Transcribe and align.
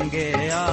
ਟੰਗਿਆ 0.00 0.66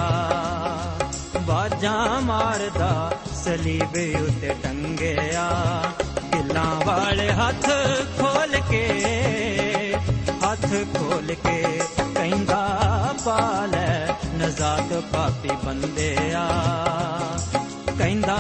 ਬਾਜਾਂ 1.42 2.22
ਮਾਰਦਾ, 2.22 3.12
ਸਲੀਬ 3.36 4.22
ਉੱਤੇ 4.22 4.56
ਟੰਗਿਆ। 4.64 5.52
ਗਿੱਲਾਂ 6.34 6.86
ਵਾਲੇ 6.86 7.32
ਹੱਥ 7.32 7.70
ਖੋਲ 8.20 8.60
ਕੇ, 8.70 8.86
ਹੱਥ 10.44 10.68
ਖੋਲ 10.98 11.34
ਕੇ 11.34 11.82
ਕਹਿੰਦਾ, 12.16 12.80
ਪਾਲੈ 13.26 14.08
ਨਜ਼ਾਤ 14.36 14.94
ਪਾਪੀ 14.94 15.50
ਬੰਦਿਆ। 15.64 16.48
ਕਹਿੰਦਾ, 18.00 18.38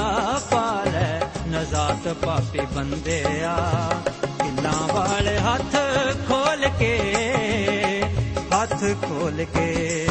ਪਾਲੈ 0.52 1.22
ਨਜ਼ਾਤ 1.48 2.14
ਪਾਪੀ 2.14 2.60
ਬੰਦਿਆ। 2.60 3.58
ਗਿੱਲਾਂ 4.45 4.94
ਵਾਲੇ 4.94 5.40
ਹੱਥ 5.40 5.76
ਖੋਲ 6.28 6.70
ਕੇ, 6.80 7.23
ਹੱਥ 8.56 8.80
ਖੋਲ 8.80 9.44
ਕੇ 9.44 10.04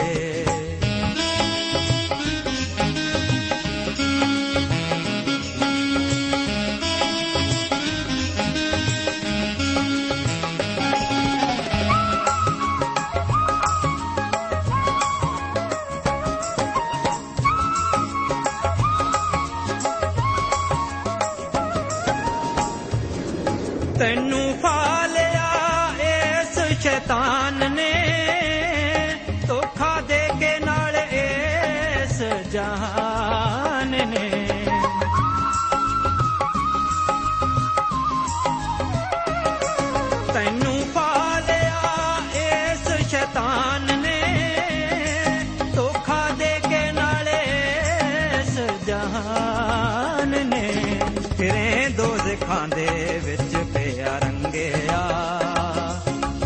ਦੋਜ਼ਖਾਂ 52.46 52.68
ਦੇ 52.68 53.20
ਵਿੱਚ 53.24 53.56
ਪਿਆ 53.74 54.18
ਰੰਗਿਆ। 54.18 55.00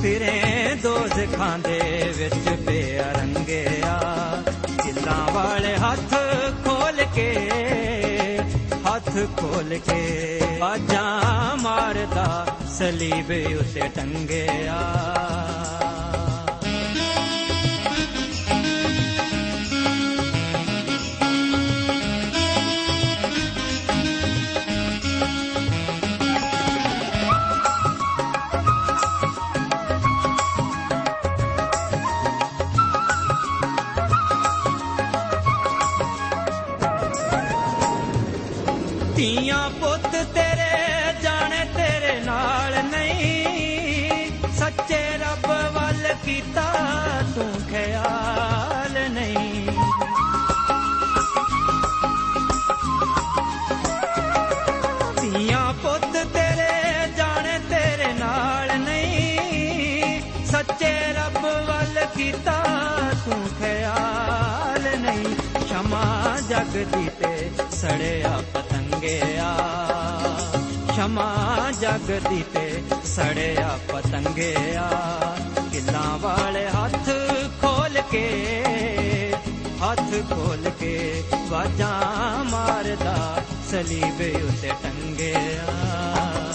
ਫਿਰੇ 0.03 0.75
ਦੋਜ਼ਖਾਂ 0.83 1.59
ਦੇ 1.59 1.81
ਵਿੱਚ 2.17 2.49
ਪਿਆ 2.67 3.11
ਰੰਗਿਆ। 3.13 3.99
ਕਿੱਲਾਂ 4.85 5.33
ਵਾਲੇ 5.33 5.75
ਹੱਥ 5.77 6.15
ਖੋਲ 6.65 7.05
ਕੇ, 7.15 7.35
ਹੱਥ 8.89 9.13
ਖੋਲ 9.37 9.79
ਕੇ 9.79 10.41
ਬਾਜਾਂ 10.61 11.57
ਮਾਰਦਾ 11.57 12.47
ਸਲੀਬ 12.79 13.59
ਉਤੇ 13.61 13.89
ਟੰਗਿਆ। 13.95 14.81
ਧੀਆਂ 39.51 39.71
ਪੁੱਤ 39.71 40.11
ਤੇਰੇ, 40.35 41.13
ਜਾਣੇ 41.23 41.65
ਤੇਰੇ 41.77 42.21
ਨਾਲ 42.21 42.75
ਨਹੀਂ। 42.85 44.31
ਸੱਚੇ 44.59 45.01
ਰੱਬ 45.19 45.47
ਵੱਲ 45.75 46.15
ਕੀਤਾ 46.25 46.63
ਤੂੰ 47.35 47.53
ਖਿਆਲ 47.71 49.11
ਨਹੀਂ। 49.11 49.67
ਧੀਆਂ 55.21 55.73
ਪੁੱਤ 55.73 56.13
ਤੇਰੇ, 56.13 57.09
ਜਾਣੇ 57.17 57.59
ਤੇਰੇ 57.71 58.13
ਨਾਲ 58.13 58.79
ਨਹੀਂ। 58.79 60.23
ਸੱਚੇ 60.47 60.95
ਰੱਬ 61.13 61.43
ਵੱਲ 61.45 62.07
ਕੀਤਾ 62.17 62.63
ਤੂੰ 63.25 63.49
ਖਿਆਲ 63.59 64.99
ਨਹੀਂ। 64.99 65.37
ਸ਼ਮਾ 65.67 66.37
ਜਗਦੀ 66.49 67.09
ਤੇ 67.09 67.51
ਸੜਿਆ 67.73 68.43
ਪਤੰਗਿਆ 69.01 69.55
ਸ਼ਮਾ 70.95 71.71
ਜਗਦੀ 71.81 72.43
ਤੇ 72.55 72.83
ਸੜਿਆ 73.05 73.79
ਪਤੰਗਿਆ। 73.93 74.89
ਕਿੱਲਾਂ 75.73 76.19
ਵਾਲੇ 76.19 76.67
ਹੱਥ 76.69 77.09
ਖੋਲ 77.63 78.01
ਕੇ, 78.11 78.27
ਹੱਥ 79.83 80.13
ਖੋਲ 80.31 80.71
ਕੇ 80.81 81.23
ਵਾਜਾਂ 81.49 82.45
ਮਾਰਦਾ 82.45 83.43
ਸਲੀਬ 83.71 84.21
ਉਤੇ 84.45 84.73
ਟੰਗਿਆ। 84.83 86.50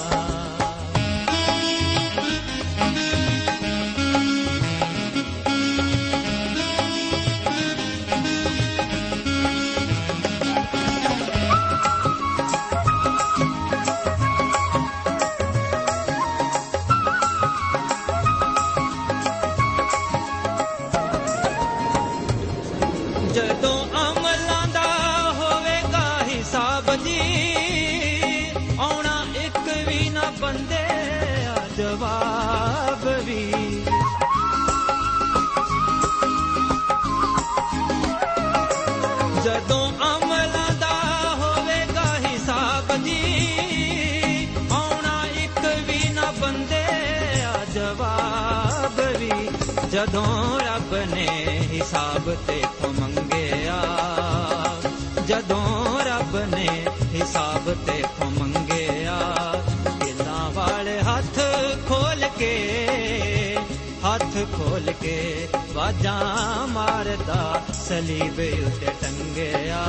ਹੱਥ 64.15 64.37
ਖੋਲ 64.53 64.91
ਕੇ 65.01 65.47
ਵਾਜਾਂ 65.73 66.67
ਮਾਰਦਾ 66.67 67.61
ਸਲੀਬ 67.73 68.39
ਉੱਤੇ 68.67 68.87
ਟੰਗਿਆ। 69.01 69.85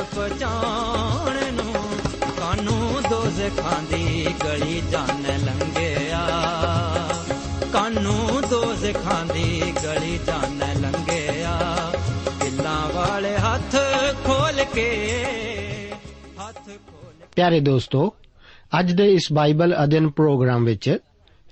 ਜੰਨਤ 0.00 0.14
ਪਹੁੰਚਾਉਣ 0.14 1.54
ਨੂੰ, 1.54 1.74
ਕਾਨੂੰ 2.38 3.02
ਦੋਜ਼ਖਾਂ 3.10 3.82
ਦੀ 3.82 4.26
ਗਲੀ 4.44 4.82
ਜਾਣ 4.90 5.22
ਲੰਘਿਆ। 5.38 6.20
ਕਾਨੂੰ 7.72 8.42
ਦੋਜ਼ਖਾਂ 8.50 9.24
ਦੀ 9.26 9.72
ਗਲੀ 9.84 10.18
ਜਾਣ 10.26 10.58
ਲੰਘਿਆ। 10.80 11.92
ਦਿਲਾਂ 12.40 12.88
ਵਾਲੇ 12.94 13.36
ਹੱਥ 13.36 13.76
ਖੋਲ 14.24 14.64
ਕੇ, 14.64 14.88
ਹੱਥ 16.40 16.64
ਖੋਲ 16.66 17.26
ਪਿਆਰੇ 17.36 17.60
ਦੋਸਤੋ, 17.60 18.14
ਅੱਜ 18.78 18.92
ਦੇ 18.92 19.12
ਇਸ 19.12 19.28
ਬਾਈਬਲ 19.32 19.76
ਅਧਿయਨ 19.84 20.08
ਪ੍ਰੋਗਰਾਮ 20.10 20.64
ਵਿੱਚ 20.64 20.98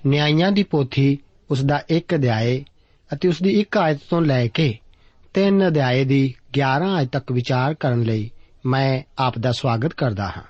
ਨਿਆਂਇਆਂ 0.05 0.51
ਦੀ 0.51 0.63
ਪੋਥੀ, 0.63 1.17
ਉਸ 1.51 1.63
ਦਾ 1.63 1.83
ਇੱਕ 1.89 2.15
ਅਧਿਆਏ 2.15 2.63
ਅਤੇ 3.13 3.29
ਉਸ 3.29 3.41
ਦੀ 3.43 3.59
ਇੱਕ 3.59 3.77
ਆਇਤ 3.77 3.99
ਤੋਂ 4.09 4.21
ਲੈ 4.21 4.47
ਕੇ 4.47 4.77
ਤਿੰਨ 5.33 5.67
ਅਧਿਆਏ 5.67 6.03
ਦੀ 6.05 6.35
11 6.53 6.95
ਆਇਤ 6.95 7.09
ਤੱਕ 7.09 7.31
ਵਿਚਾਰ 7.31 7.73
ਕਰਨ 7.73 8.01
ਲਈ 8.01 8.29
ਮੈਂ 8.69 9.03
ਆਪ 9.17 9.37
ਦਾ 9.37 9.51
ਸਵਾਗਤ 9.51 9.93
ਕਰਦਾ 9.93 10.27
ਹਾਂ। 10.27 10.43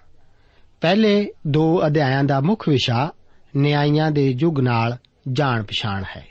ਪਹਿਲੇ 0.82 1.32
ਦੋ 1.48 1.86
ਅਧਿਆਇਆਂ 1.88 2.24
ਦਾ 2.24 2.40
ਮੁੱਖ 2.40 2.70
ਵਿਸ਼ਾ 2.70 3.12
ਨਿਆਂਇਆਂ 3.56 4.12
ਦੇ 4.12 4.36
ਯੁੱਗ 4.40 4.60
ਨਾਲ 4.60 4.98
ਜਾਣ 5.32 5.64
ਪਛਾਣ 5.64 6.04
ਹੈ। 6.16 6.26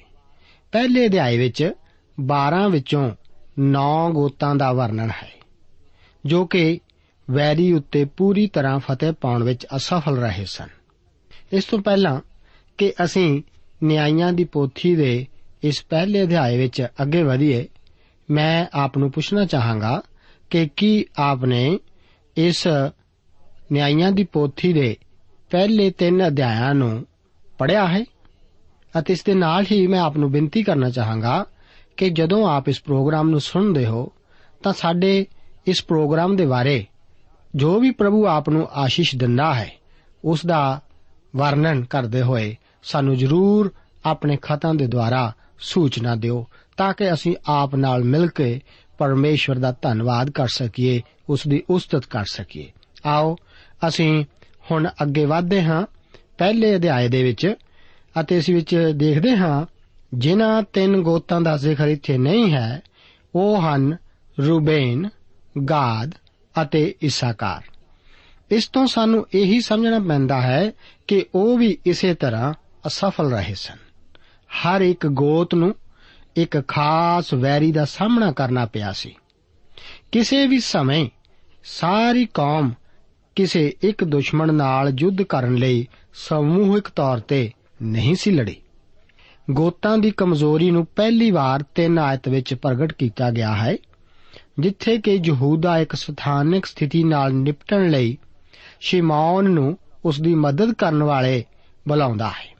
ਪਹਿਲੇ 0.72 1.06
ਅਧਿਆਏ 1.06 1.38
ਵਿੱਚ 1.38 1.72
12 2.20 2.68
ਵਿੱਚੋਂ 2.68 3.10
9 3.58 4.10
ਗੋਤਾਂ 4.12 4.54
ਦਾ 4.54 4.72
ਵਰਣਨ 4.72 5.10
ਹੈ, 5.10 5.30
ਜੋ 6.26 6.46
ਕਿ 6.46 6.80
ਵੈਰੀ 7.30 7.72
ਉੱਤੇ 7.72 8.04
ਪੂਰੀ 8.04 8.46
ਤਰ੍ਹਾਂ 8.46 8.78
ਫਤਿਹ 8.78 9.12
ਪਾਉਣ 9.12 9.42
ਵਿੱਚ 9.42 9.66
ਅਸਫਲ 9.76 10.16
ਰਹੇ 10.16 10.44
ਸਨ। 10.44 10.68
ਇਸ 11.52 11.64
ਤੋਂ 11.64 11.78
ਪਹਿਲਾਂ 11.78 12.20
ਕਿ 12.78 12.92
ਅਸੀਂ 13.04 13.42
ਨਿਆਂਇਆਂ 13.82 14.32
ਦੀ 14.32 14.44
ਪੋਥੀ 14.44 14.96
ਦੇ 14.96 15.26
ਇਸ 15.62 15.84
ਪਹਿਲੇ 15.90 16.22
ਅਧਿਆਏ 16.22 16.58
ਵਿੱਚ 16.58 16.86
ਅੱਗੇ 17.02 17.22
ਵਧੀਏ, 17.22 17.68
ਮੈਂ 18.30 18.66
ਆਪ 18.72 18.98
ਨੂੰ 18.98 19.10
ਪੁੱਛਣਾ 19.10 19.44
ਚਾਹਾਂਗਾ 19.44 20.02
ਕਿ 20.50 20.68
ਕੀ 20.76 21.04
ਆਪ 21.16 21.44
ਨੇ 21.44 21.78
ਇਸ 22.36 22.66
ਨਿਆਂਇਆਂ 23.72 24.12
ਦੀ 24.12 24.24
ਪੋਥੀ 24.24 24.72
ਦੇ 24.72 24.96
ਪਹਿਲੇ 25.50 25.90
ਤਿੰਨ 25.90 26.26
ਅਧਿਆਇਆਂ 26.26 26.74
ਨੂੰ 26.74 27.06
ਪੜ੍ਹਿਆ 27.58 27.88
ਹੈ? 27.88 28.04
ਅਤੇ 28.98 29.12
ਇਸ 29.12 29.24
ਦੇ 29.24 29.34
ਨਾਲ 29.34 29.64
ਹੀ 29.72 29.86
ਮੈਂ 29.86 30.00
ਆਪ 30.00 30.16
ਨੂੰ 30.16 30.32
ਬੇਨਤੀ 30.32 30.62
ਕਰਨਾ 30.62 30.90
ਚਾਹਾਂਗਾ 30.90 31.46
ਕਿ 31.96 32.10
ਜਦੋਂ 32.10 32.48
ਆਪ 32.48 32.68
ਇਸ 32.68 32.82
ਪ੍ਰੋਗਰਾਮ 32.82 33.30
ਨੂੰ 33.30 33.40
ਸੁਣਦੇ 33.40 33.86
ਹੋ, 33.86 34.12
ਤਾਂ 34.62 34.72
ਸਾਡੇ 34.72 35.26
ਇਸ 35.66 35.84
ਪ੍ਰੋਗਰਾਮ 35.84 36.36
ਦੇ 36.36 36.46
ਬਾਰੇ 36.46 36.86
ਜੋ 37.54 37.80
ਵੀ 37.80 37.90
ਪ੍ਰਭੂ 37.90 38.26
ਆਪ 38.26 38.48
ਨੂੰ 38.48 38.68
ਆਸ਼ੀਸ਼ 38.72 39.16
ਦਿੰਦਾ 39.16 39.54
ਹੈ, 39.54 39.72
ਉਸ 40.24 40.46
ਦਾ 40.46 40.80
ਵਰਣਨ 41.36 41.84
ਕਰਦੇ 41.84 42.22
ਹੋਏ 42.22 42.56
ਸਾਨੂੰ 42.82 43.16
ਜ਼ਰੂਰ 43.16 43.72
ਆਪਣੇ 44.04 44.38
ਖਤਾਂ 44.42 44.74
ਦੇ 44.74 44.86
ਦੁਆਰਾ 44.86 45.32
ਸੂਚਨਾ 45.60 46.14
ਦਿਓ, 46.14 46.46
ਤਾਂ 46.76 46.92
ਕਿ 46.92 47.12
ਅਸੀਂ 47.12 47.36
ਆਪ 47.46 47.74
ਨਾਲ 47.74 48.04
ਮਿਲ 48.04 48.28
ਕੇ 48.28 48.60
ਪਰਮੇਸ਼ਵਰ 48.98 49.56
ਦਾ 49.56 49.74
ਧੰਨਵਾਦ 49.82 50.30
ਕਰ 50.30 50.48
ਸਕੀਏ, 50.48 51.02
ਉਸ 51.28 51.48
ਦੀ 51.48 51.62
ਉਸਤਤ 51.70 52.06
ਕਰ 52.06 52.24
ਸਕੀਏ। 52.24 52.72
ਆਓ, 53.06 53.36
ਅਸੀਂ 53.88 54.24
ਹੁਣ 54.70 54.88
ਅੱਗੇ 55.02 55.24
ਵਧਦੇ 55.24 55.62
ਹਾਂ, 55.62 55.86
ਪਹਿਲੇ 56.38 56.76
ਅਧਿਆਏ 56.76 57.08
ਦੇ 57.08 57.22
ਵਿੱਚ, 57.22 57.54
ਅਤੇ 58.20 58.36
ਇਸ 58.36 58.48
ਵਿੱਚ 58.48 58.92
ਦੇਖਦੇ 58.94 59.36
ਹਾਂ, 59.36 59.66
ਜਿਨ੍ਹਾਂ 60.14 60.62
ਤਿੰਨ 60.62 61.02
ਗੋਤਾਂ 61.02 61.40
ਦਾ 61.40 61.56
ਜ਼ਿਕਰ 61.56 61.88
ਇੱਥੇ 61.88 62.18
ਨਹੀਂ 62.18 62.52
ਹੈ, 62.52 62.82
ਉਹ 63.34 63.62
ਹਨ 63.62 63.96
ਰੂਬੇਨ, 64.46 65.08
ਗਾਦ 65.64 66.14
ਅਤੇ 66.62 66.94
ਇਸਾਕਾਰ 67.02 67.62
ਇਸ 68.50 68.68
ਤੋਂ 68.68 68.86
ਸਾਨੂੰ 68.86 69.26
ਇਹੀ 69.34 69.60
ਸਮਝਣਾ 69.60 69.98
ਪੈਂਦਾ 69.98 70.40
ਹੈ 70.40 70.72
ਕਿ 71.06 71.26
ਉਹ 71.34 71.58
ਵੀ 71.58 71.78
ਇਸੇ 71.86 72.14
ਤਰ੍ਹਾਂ 72.14 72.54
ਅਸਫਲ 72.86 73.32
ਰਹੇ 73.32 73.54
ਸਨ। 73.54 73.76
ਹਰ 74.48 74.80
ਇੱਕ 74.80 75.06
ਗੋਤ 75.06 75.54
ਨੂੰ 75.54 75.74
ਇੱਕ 76.38 76.68
ਖਾਸ 76.68 77.34
ਵੈਰੀ 77.34 77.72
ਦਾ 77.72 77.84
ਸਾਹਮਣਾ 77.84 78.32
ਕਰਨਾ 78.32 78.66
ਪਿਆ 78.66 78.92
ਸੀ। 78.92 79.14
ਕਿਸੇ 80.12 80.46
ਵੀ 80.46 80.60
ਸਮੇਂ 80.60 81.08
ਸਾਰੀ 81.64 82.28
ਕੌਮ 82.34 82.72
ਕਿਸੇ 83.36 83.72
ਇੱਕ 83.82 84.04
ਦੁਸ਼ਮਣ 84.04 84.54
ਨਾਲ 84.54 84.92
ਯੁੱਧ 84.98 85.22
ਕਰਨ 85.22 85.54
ਲਈ 85.54 85.88
ਸਮੂਹਿਕ 86.14 86.88
ਤੌਰ 86.88 87.20
ਤੇ 87.20 87.50
ਨਹੀਂ 87.82 88.14
ਸੀ 88.14 88.30
ਲੜੀ। 88.30 88.56
ਗੋਤਾਂ 89.50 89.98
ਦੀ 89.98 90.10
ਕਮਜ਼ੋਰੀ 90.10 90.70
ਨੂੰ 90.70 90.86
ਪਹਿਲੀ 90.86 91.30
ਵਾਰ 91.30 91.62
ਤਿੰਨ 91.74 91.98
ਆਇਤ 91.98 92.28
ਵਿੱਚ 92.28 92.54
ਪ੍ਰਗਟ 92.54 92.92
ਕੀਤਾ 92.92 93.30
ਗਿਆ 93.30 93.54
ਹੈ, 93.54 93.76
ਜਿੱਥੇ 94.58 94.98
ਕਿ 94.98 95.20
ਯਹੂਦਾ 95.24 95.78
ਇੱਕ 95.78 95.94
ਸਥਾਨਿਕ 95.94 96.66
ਸਥਿਤੀ 96.66 97.04
ਨਾਲ 97.04 97.34
ਨਿਪਟਣ 97.34 97.90
ਲਈ 97.90 98.18
ਸ਼ਿਮੌਨ 98.80 99.44
ਨੂੰ 99.44 99.78
ਉਸ 100.04 100.20
ਦੀ 100.20 100.34
ਮਦਦ 100.34 100.72
ਕਰਨ 100.72 101.02
ਵਾਲੇ 101.02 101.44
ਬੁਲਾਉਂਦਾ 101.88 102.28
ਹੈ। 102.28 102.56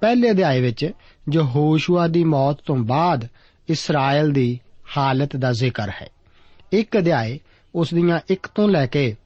ਪਹਿਲੇ 0.00 0.30
ਅਧਿਆਏ 0.30 0.60
ਵਿੱਚ 0.60 0.90
ਯਹੋਸ਼ੂਆ 1.32 2.06
ਦੀ 2.06 2.24
ਮੌਤ 2.24 2.58
ਤੋਂ 2.66 2.76
ਬਾਅਦ 2.76 3.28
ਇਸਰਾਇਲ 3.68 4.30
ਦੀ 4.30 4.60
ਹਾਲਤ 4.96 5.36
ਦਾ 5.36 5.52
ਜ਼ਿਕਰ 5.52 5.90
ਹੈ। 6.02 6.08
ਇੱਕ 6.72 6.98
ਅਧਿਆਇ 6.98 7.38
ਉਸ 7.74 7.94
ਦੀਆਂ 7.94 8.20
1 8.30 8.48
ਤੋਂ 8.54 8.68
ਲੈ 8.68 8.86
ਕੇ 8.86 9.16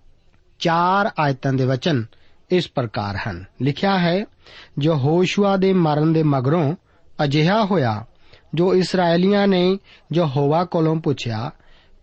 4 0.59 1.11
ਆਇਤਾਂ 1.19 1.52
ਦੇ 1.52 1.64
ਵਚਨ 1.64 2.04
ਇਸ 2.50 2.69
ਪ੍ਰਕਾਰ 2.69 3.16
ਹਨ। 3.16 3.45
ਲਿਖਿਆ 3.62 3.99
ਹੈ, 3.99 4.25
ਜੋ 4.78 4.95
ਹੋਸ਼ੂਆ 4.95 5.57
ਦੇ 5.57 5.73
ਮਰਨ 5.73 6.12
ਦੇ 6.12 6.23
ਮਗਰੋਂ 6.23 6.76
ਅਜਿਹਾ 7.25 7.64
ਹੋਇਆ, 7.64 8.04
ਜੋ 8.54 8.75
ਇਸرائیਲੀਆਂ 8.75 9.49
ਨੇ 9.49 9.78
ਯਹੋਵਾ 10.14 10.64
ਕੋਲੋਂ 10.64 10.97
ਪੁੱਛਿਆ, 10.97 11.50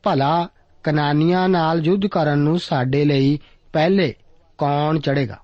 ਭਲਾ 0.04 0.50
ਕਨਾਨੀਆਂ 0.84 1.50
ਨਾਲ 1.50 1.86
ਯੁੱਧ 1.86 2.06
ਕਰਨ 2.06 2.38
ਨੂੰ 2.38 2.60
ਸਾਡੇ 2.60 3.06
ਲਈ 3.06 3.40
ਪਹਿਲੇ 3.74 4.16
ਕੌਣ 4.58 5.00
ਚੜੇਗਾ 5.00 5.40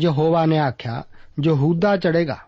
ਯਹੋਵਾ 0.00 0.46
ਨੇ 0.46 0.58
ਆਖਿਆ, 0.58 1.02
ਯਹੂਦਾ 1.44 1.96
ਚੜੇਗਾ 1.96 2.38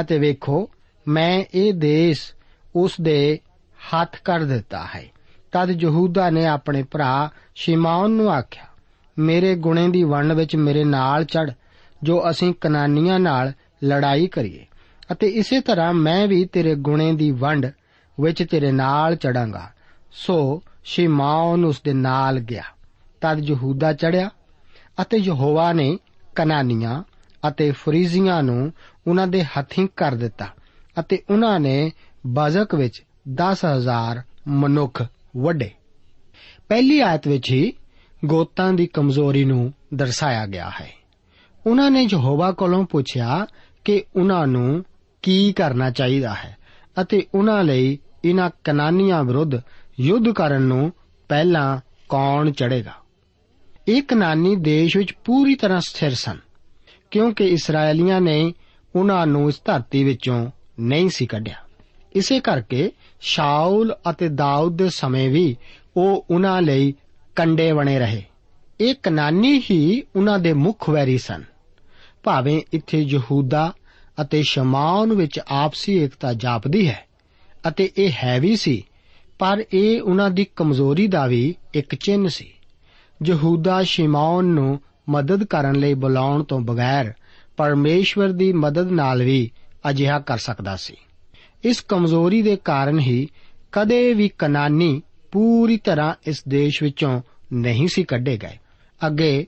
ਅਤੇ 0.00 0.18
ਵੇਖੋ 0.18 0.70
ਮੈਂ 1.08 1.44
ਇਹ 1.54 1.72
ਦੇਸ਼ 1.74 2.32
ਉਸ 2.76 3.00
ਦੇ 3.00 3.38
ਹੱਥ 3.80 4.16
ਕਰ 4.24 4.40
ਦਿੱਤਾ 4.40 4.84
ਹੈ। 4.94 5.04
ਤਦ 5.52 5.82
ਯਹੂਦਾ 5.82 6.30
ਨੇ 6.30 6.46
ਆਪਣੇ 6.46 6.82
ਭਰਾ 6.82 7.30
ਸ਼ਿਮਾਉਨ 7.54 8.10
ਨੂੰ 8.10 8.30
ਆਖਿਆ, 8.32 8.64
ਮੇਰੇ 9.18 9.54
ਗੁਣੇ 9.54 9.88
ਦੀ 9.88 10.02
ਵੰਡ 10.02 10.32
ਵਿੱਚ 10.32 10.56
ਮੇਰੇ 10.56 10.84
ਨਾਲ 10.84 11.24
ਚੜ 11.24 11.50
ਜੋ 12.02 12.30
ਅਸੀਂ 12.30 12.52
ਕਨਾਨੀਆਂ 12.60 13.18
ਨਾਲ 13.20 13.52
ਲੜਾਈ 13.84 14.26
ਕਰੀਏ। 14.26 14.66
ਅਤੇ 15.12 15.26
ਇਸੇ 15.26 15.60
ਤਰ੍ਹਾਂ 15.60 15.92
ਮੈਂ 15.94 16.26
ਵੀ 16.28 16.44
ਤੇਰੇ 16.44 16.74
ਗੁਣੇ 16.74 17.12
ਦੀ 17.12 17.30
ਵੰਡ 17.30 17.66
ਵਿੱਚ 18.20 18.42
ਤੇਰੇ 18.50 18.72
ਨਾਲ 18.72 19.16
ਚੜਾਂਗਾ 19.16 19.70
ਸੋ 20.12 20.62
ਸ਼ਿਮਾਉਨ 20.84 21.64
ਉਸ 21.64 21.80
ਦੇ 21.84 21.92
ਨਾਲ 21.92 22.38
ਗਿਆ। 22.38 22.62
ਤਦ 23.20 23.38
ਯਹੂਦਾ 23.40 23.92
ਚੜਿਆ 23.92 24.30
ਅਤੇ 25.02 25.16
ਯਹੋਵਾ 25.16 25.72
ਨੇ 25.72 25.98
ਕਨਾਨੀਆਂ 26.34 27.02
ਅਤੇ 27.48 27.70
ਫਰੀਜ਼ੀਆਂ 27.70 28.42
ਨੂੰ 28.42 28.72
ਉਹਨਾਂ 29.06 29.26
ਦੇ 29.26 29.44
ਹੱਥੀਂ 29.44 29.88
ਕਰ 29.96 30.14
ਦਿੱਤਾ। 30.14 30.46
ਅਤੇ 31.00 31.22
ਉਹਨਾਂ 31.30 31.58
ਨੇ 31.60 31.92
ਬਾਜ਼ਕ 32.26 32.74
ਵਿੱਚ 32.74 33.02
10000 33.28 34.22
ਮਨੁੱਖ 34.48 35.02
ਵੱਡੇ। 35.36 35.70
ਪਹਿਲੀ 36.68 37.00
ਆਇਤ 37.00 37.28
ਵਿੱਚ 37.28 37.50
ਹੀ 37.50 37.72
ਗੋਤਾਂ 38.24 38.72
ਦੀ 38.72 38.86
ਕਮਜ਼ੋਰੀ 38.86 39.44
ਨੂੰ 39.44 39.72
ਦਰਸਾਇਆ 39.94 40.46
ਗਿਆ 40.46 40.70
ਹੈ। 40.80 40.90
ਉਹਨਾਂ 41.66 41.90
ਨੇ 41.90 42.02
ਯਹੋਵਾ 42.12 42.52
ਕੋਲੋਂ 42.52 42.84
ਪੁੱਛਿਆ 42.84 43.46
ਕਿ 43.84 44.04
ਉਹਨਾਂ 44.16 44.46
ਨੂੰ 44.46 44.84
ਕੀ 45.22 45.52
ਕਰਨਾ 45.52 45.90
ਚਾਹੀਦਾ 45.90 46.34
ਹੈ 46.34 46.56
ਅਤੇ 47.02 47.26
ਉਹਨਾਂ 47.34 47.64
ਲਈ 47.64 47.98
ਇਹਨਾਂ 48.24 48.50
ਕਨਾਨੀਆਂ 48.64 49.24
ਵਿਰੁੱਧ 49.24 49.54
ਯੁੱਧ 50.00 50.28
ਕਰਨ 50.28 50.62
ਨੂੰ 50.62 50.92
ਪਹਿਲਾਂ 51.28 51.80
ਕੌਣ 52.08 52.50
ਚੜੇਗਾ 52.50 52.92
ਇਹ 53.88 54.02
ਕਨਾਨੀ 54.02 54.56
ਦੇਸ਼ 54.56 54.96
ਵਿੱਚ 54.96 55.12
ਪੂਰੀ 55.24 55.54
ਤਰ੍ਹਾਂ 55.54 55.80
ਸਥਿਰ 55.80 56.14
ਸਨ, 56.14 56.38
ਕਿਉਂਕਿ 57.10 57.44
ਇਸرائیਲੀਆਂ 57.44 58.20
ਨੇ 58.20 58.54
ਉਹਨਾਂ 58.96 59.26
ਨੂੰ 59.26 59.48
ਇਸ 59.48 59.60
ਧਰਤੀ 59.64 60.04
ਵਿੱਚੋਂ 60.04 60.50
ਨਹੀਂ 60.80 61.08
ਸੀ 61.08 61.26
ਕੱਢਿਆ। 61.26 61.54
ਇਸੇ 62.12 62.40
ਕਰਕੇ 62.40 62.90
ਸ਼ਾਉਲ 63.20 63.96
ਅਤੇ 64.10 64.28
ਦਾਊਦ 64.28 64.76
ਦੇ 64.76 64.88
ਸਮੇਂ 64.88 65.30
ਵੀ 65.30 65.56
ਉਹ 65.96 66.26
ਉਹਨਾਂ 66.30 66.62
ਲਈ 66.62 66.94
ਕੰਡੇ 67.36 67.72
ਬਣੇ 67.72 67.98
ਰਹੇ। 67.98 68.22
ਇਹ 68.80 68.94
ਕਨਾਨੀ 69.02 69.62
ਹੀ 69.70 70.02
ਉਹਨਾਂ 70.16 70.38
ਦੇ 70.38 70.52
ਮੁੱਖ 70.52 70.90
ਵੈਰੀ 70.90 71.18
ਸਨ। 71.18 71.44
ਭਾਵੇਂ 72.22 72.62
ਇੱਥੇ 72.72 72.98
ਯਹੂਦਾ 73.02 73.72
ਅਤੇ 74.20 74.42
ਸ਼ਮਾਉਨ 74.42 75.12
ਵਿੱਚ 75.12 75.40
ਆਪਸੀ 75.48 75.96
ਏਕਤਾ 75.96 76.32
ਜਾਪਦੀ 76.32 76.88
ਹੈ 76.88 77.04
ਅਤੇ 77.68 77.90
ਇਹ 77.98 78.12
ਹੈ 78.24 78.40
ਵੀ 78.40 78.56
ਸੀ, 78.56 78.84
ਪਰ 79.38 79.64
ਇਹ 79.72 80.02
ਉਹਨਾਂ 80.02 80.30
ਦੀ 80.30 80.46
ਕਮਜ਼ੋਰੀ 80.56 81.06
ਦਾ 81.06 81.26
ਵੀ 81.26 81.54
ਇੱਕ 81.74 81.94
ਚਿੰਨ 81.94 82.28
ਸੀ। 82.28 82.52
ਯਹੂਦਾ 83.24 83.82
ਸ਼ਿਮੌਨ 83.82 84.44
ਨੂੰ 84.44 84.80
ਮਦਦ 85.08 85.44
ਕਰਨ 85.44 85.74
ਲਈ 85.74 85.94
ਬੁਲਾਉਣ 85.94 86.44
ਤੋਂ 86.44 86.60
ਬਗੈਰ 86.60 87.12
ਪਰਮੇਸ਼ਵਰ 87.56 88.28
ਦੀ 88.28 88.52
ਮਦਦ 88.52 88.90
ਨਾਲ 88.90 89.22
ਵੀ 89.22 89.50
ਅਜਿਹਾ 89.90 90.18
ਕਰ 90.18 90.38
ਸਕਦਾ 90.38 90.76
ਸੀ। 90.76 90.96
ਇਸ 91.64 91.80
ਕਮਜ਼ੋਰੀ 91.80 92.42
ਦੇ 92.42 92.56
ਕਾਰਨ 92.56 92.98
ਹੀ 92.98 93.28
ਕਦੇ 93.72 94.14
ਵੀ 94.14 94.28
ਕਨਾਨੀ 94.28 95.02
ਪੂਰੀ 95.32 95.76
ਤਰ੍ਹਾਂ 95.76 96.14
ਇਸ 96.26 96.44
ਦੇਸ਼ 96.48 96.82
ਵਿੱਚੋਂ 96.82 97.22
ਨਹੀਂ 97.52 97.88
ਸੀ 97.88 98.04
ਕੱਢੇ 98.04 98.36
ਗਏ। 98.36 98.58
ਅੱਗੇ 99.06 99.46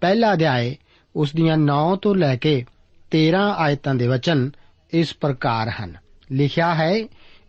ਪਹਿਲਾ 0.00 0.32
ਅਧਿਆਏ 0.32 0.76
ਉਸ 1.16 1.34
ਦੀਆਂ 1.34 1.56
9 1.56 1.96
ਤੋਂ 1.96 2.14
ਲੈ 2.14 2.36
ਕੇ 2.36 2.64
13 3.10 3.54
ਆਇਤਾਂ 3.56 3.94
ਦੇ 3.94 4.06
ਵਚਨ 4.06 4.50
ਇਸ 4.92 5.14
ਪ੍ਰਕਾਰ 5.14 5.70
ਹਨ। 5.70 5.96
ਲਿਖਿਆ 6.32 6.74
ਹੈ, 6.74 6.94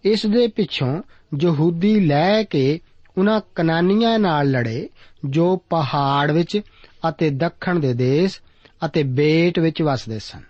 ਇਸ 0.05 0.25
ਦੇ 0.25 0.47
ਪਿੱਛੋਂ 0.47 1.01
ਯਹੂਦੀ 1.41 1.99
ਲੈ 1.99 2.43
ਕੇ 2.43 2.79
ਉਹਨਾਂ 3.17 3.41
ਕਨਾਨੀਆਂ 3.55 4.19
ਨਾਲ 4.19 4.51
ਲੜੇ, 4.51 4.89
ਜੋ 5.25 5.57
ਪਹਾੜ 5.57 6.31
ਵਿੱਚ 6.31 6.61
ਅਤੇ 7.09 7.29
ਦੱਖਣ 7.29 7.79
ਦੇ 7.79 7.93
ਦੇਸ਼ 7.93 8.41
ਅਤੇ 8.85 9.03
ਬੇਟ 9.03 9.59
ਵਿੱਚ 9.59 9.81
ਵਸਦੇ 9.81 10.19
ਸਨ। 10.19 10.41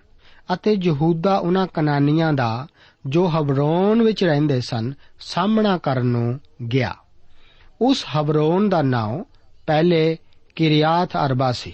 ਅਤੇ 0.54 0.78
ਯਹੂਦਾ 0.84 1.38
ਉਹਨਾਂ 1.38 1.68
ਕਨਾਨੀਆਂ 1.68 2.34
ਦਾ 2.34 2.68
ਜੋ 3.06 3.28
ਹਬਰੋਨ 3.30 4.04
ਵਿੱਚ 4.04 4.24
ਰਹਿੰਦੇ 4.24 4.62
ਸਨ 4.62 4.94
ਸਾਹਮਣਾ 5.20 5.78
ਕਰਨ 5.78 6.06
ਨੂੰ 6.06 6.40
ਗਿਆ। 6.74 6.96
ਉਸ 7.82 8.06
ਹਬਰੋਨ 8.16 8.70
ਦਾ 8.70 8.82
ਨਾਮ 8.82 9.24
ਪਹਿਲੇ 9.68 10.18
ਕਿਰਿਆਤ 10.56 11.18
ਅਰਬਾ 11.26 11.52
ਸੀ। 11.52 11.74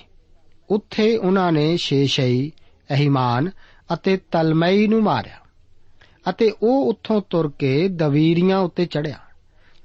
ਉੱਥੇ 0.70 1.17
ਉਹਨਾਂ 1.17 1.51
ਨੇ 1.51 1.77
ਸ਼ੇਸ਼ਈ 1.77 2.51
ਅਹਿਮਾਨ 2.89 3.50
ਅਤੇ 3.94 4.17
ਤਲਮਈ 4.17 4.88
ਨੂੰ 4.88 5.03
ਮਾਰਿਆ 5.03 5.39
ਅਤੇ 6.29 6.53
ਉਹ 6.63 6.89
ਉੱਥੋਂ 6.89 7.22
ਤੁਰ 7.29 7.51
ਕੇ 7.60 7.88
ਦਵੀਰੀਆਂ 7.88 8.58
ਉੱਤੇ 8.58 8.86
ਚੜਿਆ 8.86 9.17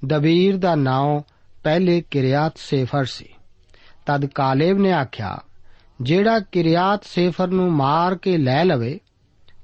ਦਵੀਰ 0.04 0.56
ਦਾ 0.56 0.74
ਨਾਮ 0.74 1.20
ਪਹਿਲੇ 1.64 2.02
ਕਿਰਿਆਤ 2.10 2.58
ਸੇਫਰ 2.58 3.04
ਸੀ। 3.04 3.28
ਤਦ 4.06 4.26
ਕਾਲੇਬ 4.26 4.78
ਨੇ 4.78 4.92
ਆਖਿਆ 4.92 5.38
ਜਿਹੜਾ 6.00 6.40
ਕਿਰਿਆਤ 6.40 7.04
ਸੇਫਰ 7.04 7.48
ਨੂੰ 7.48 7.72
ਮਾਰ 7.72 8.14
ਕੇ 8.14 8.36
ਲੈ 8.36 8.64
ਲਵੇ, 8.64 9.00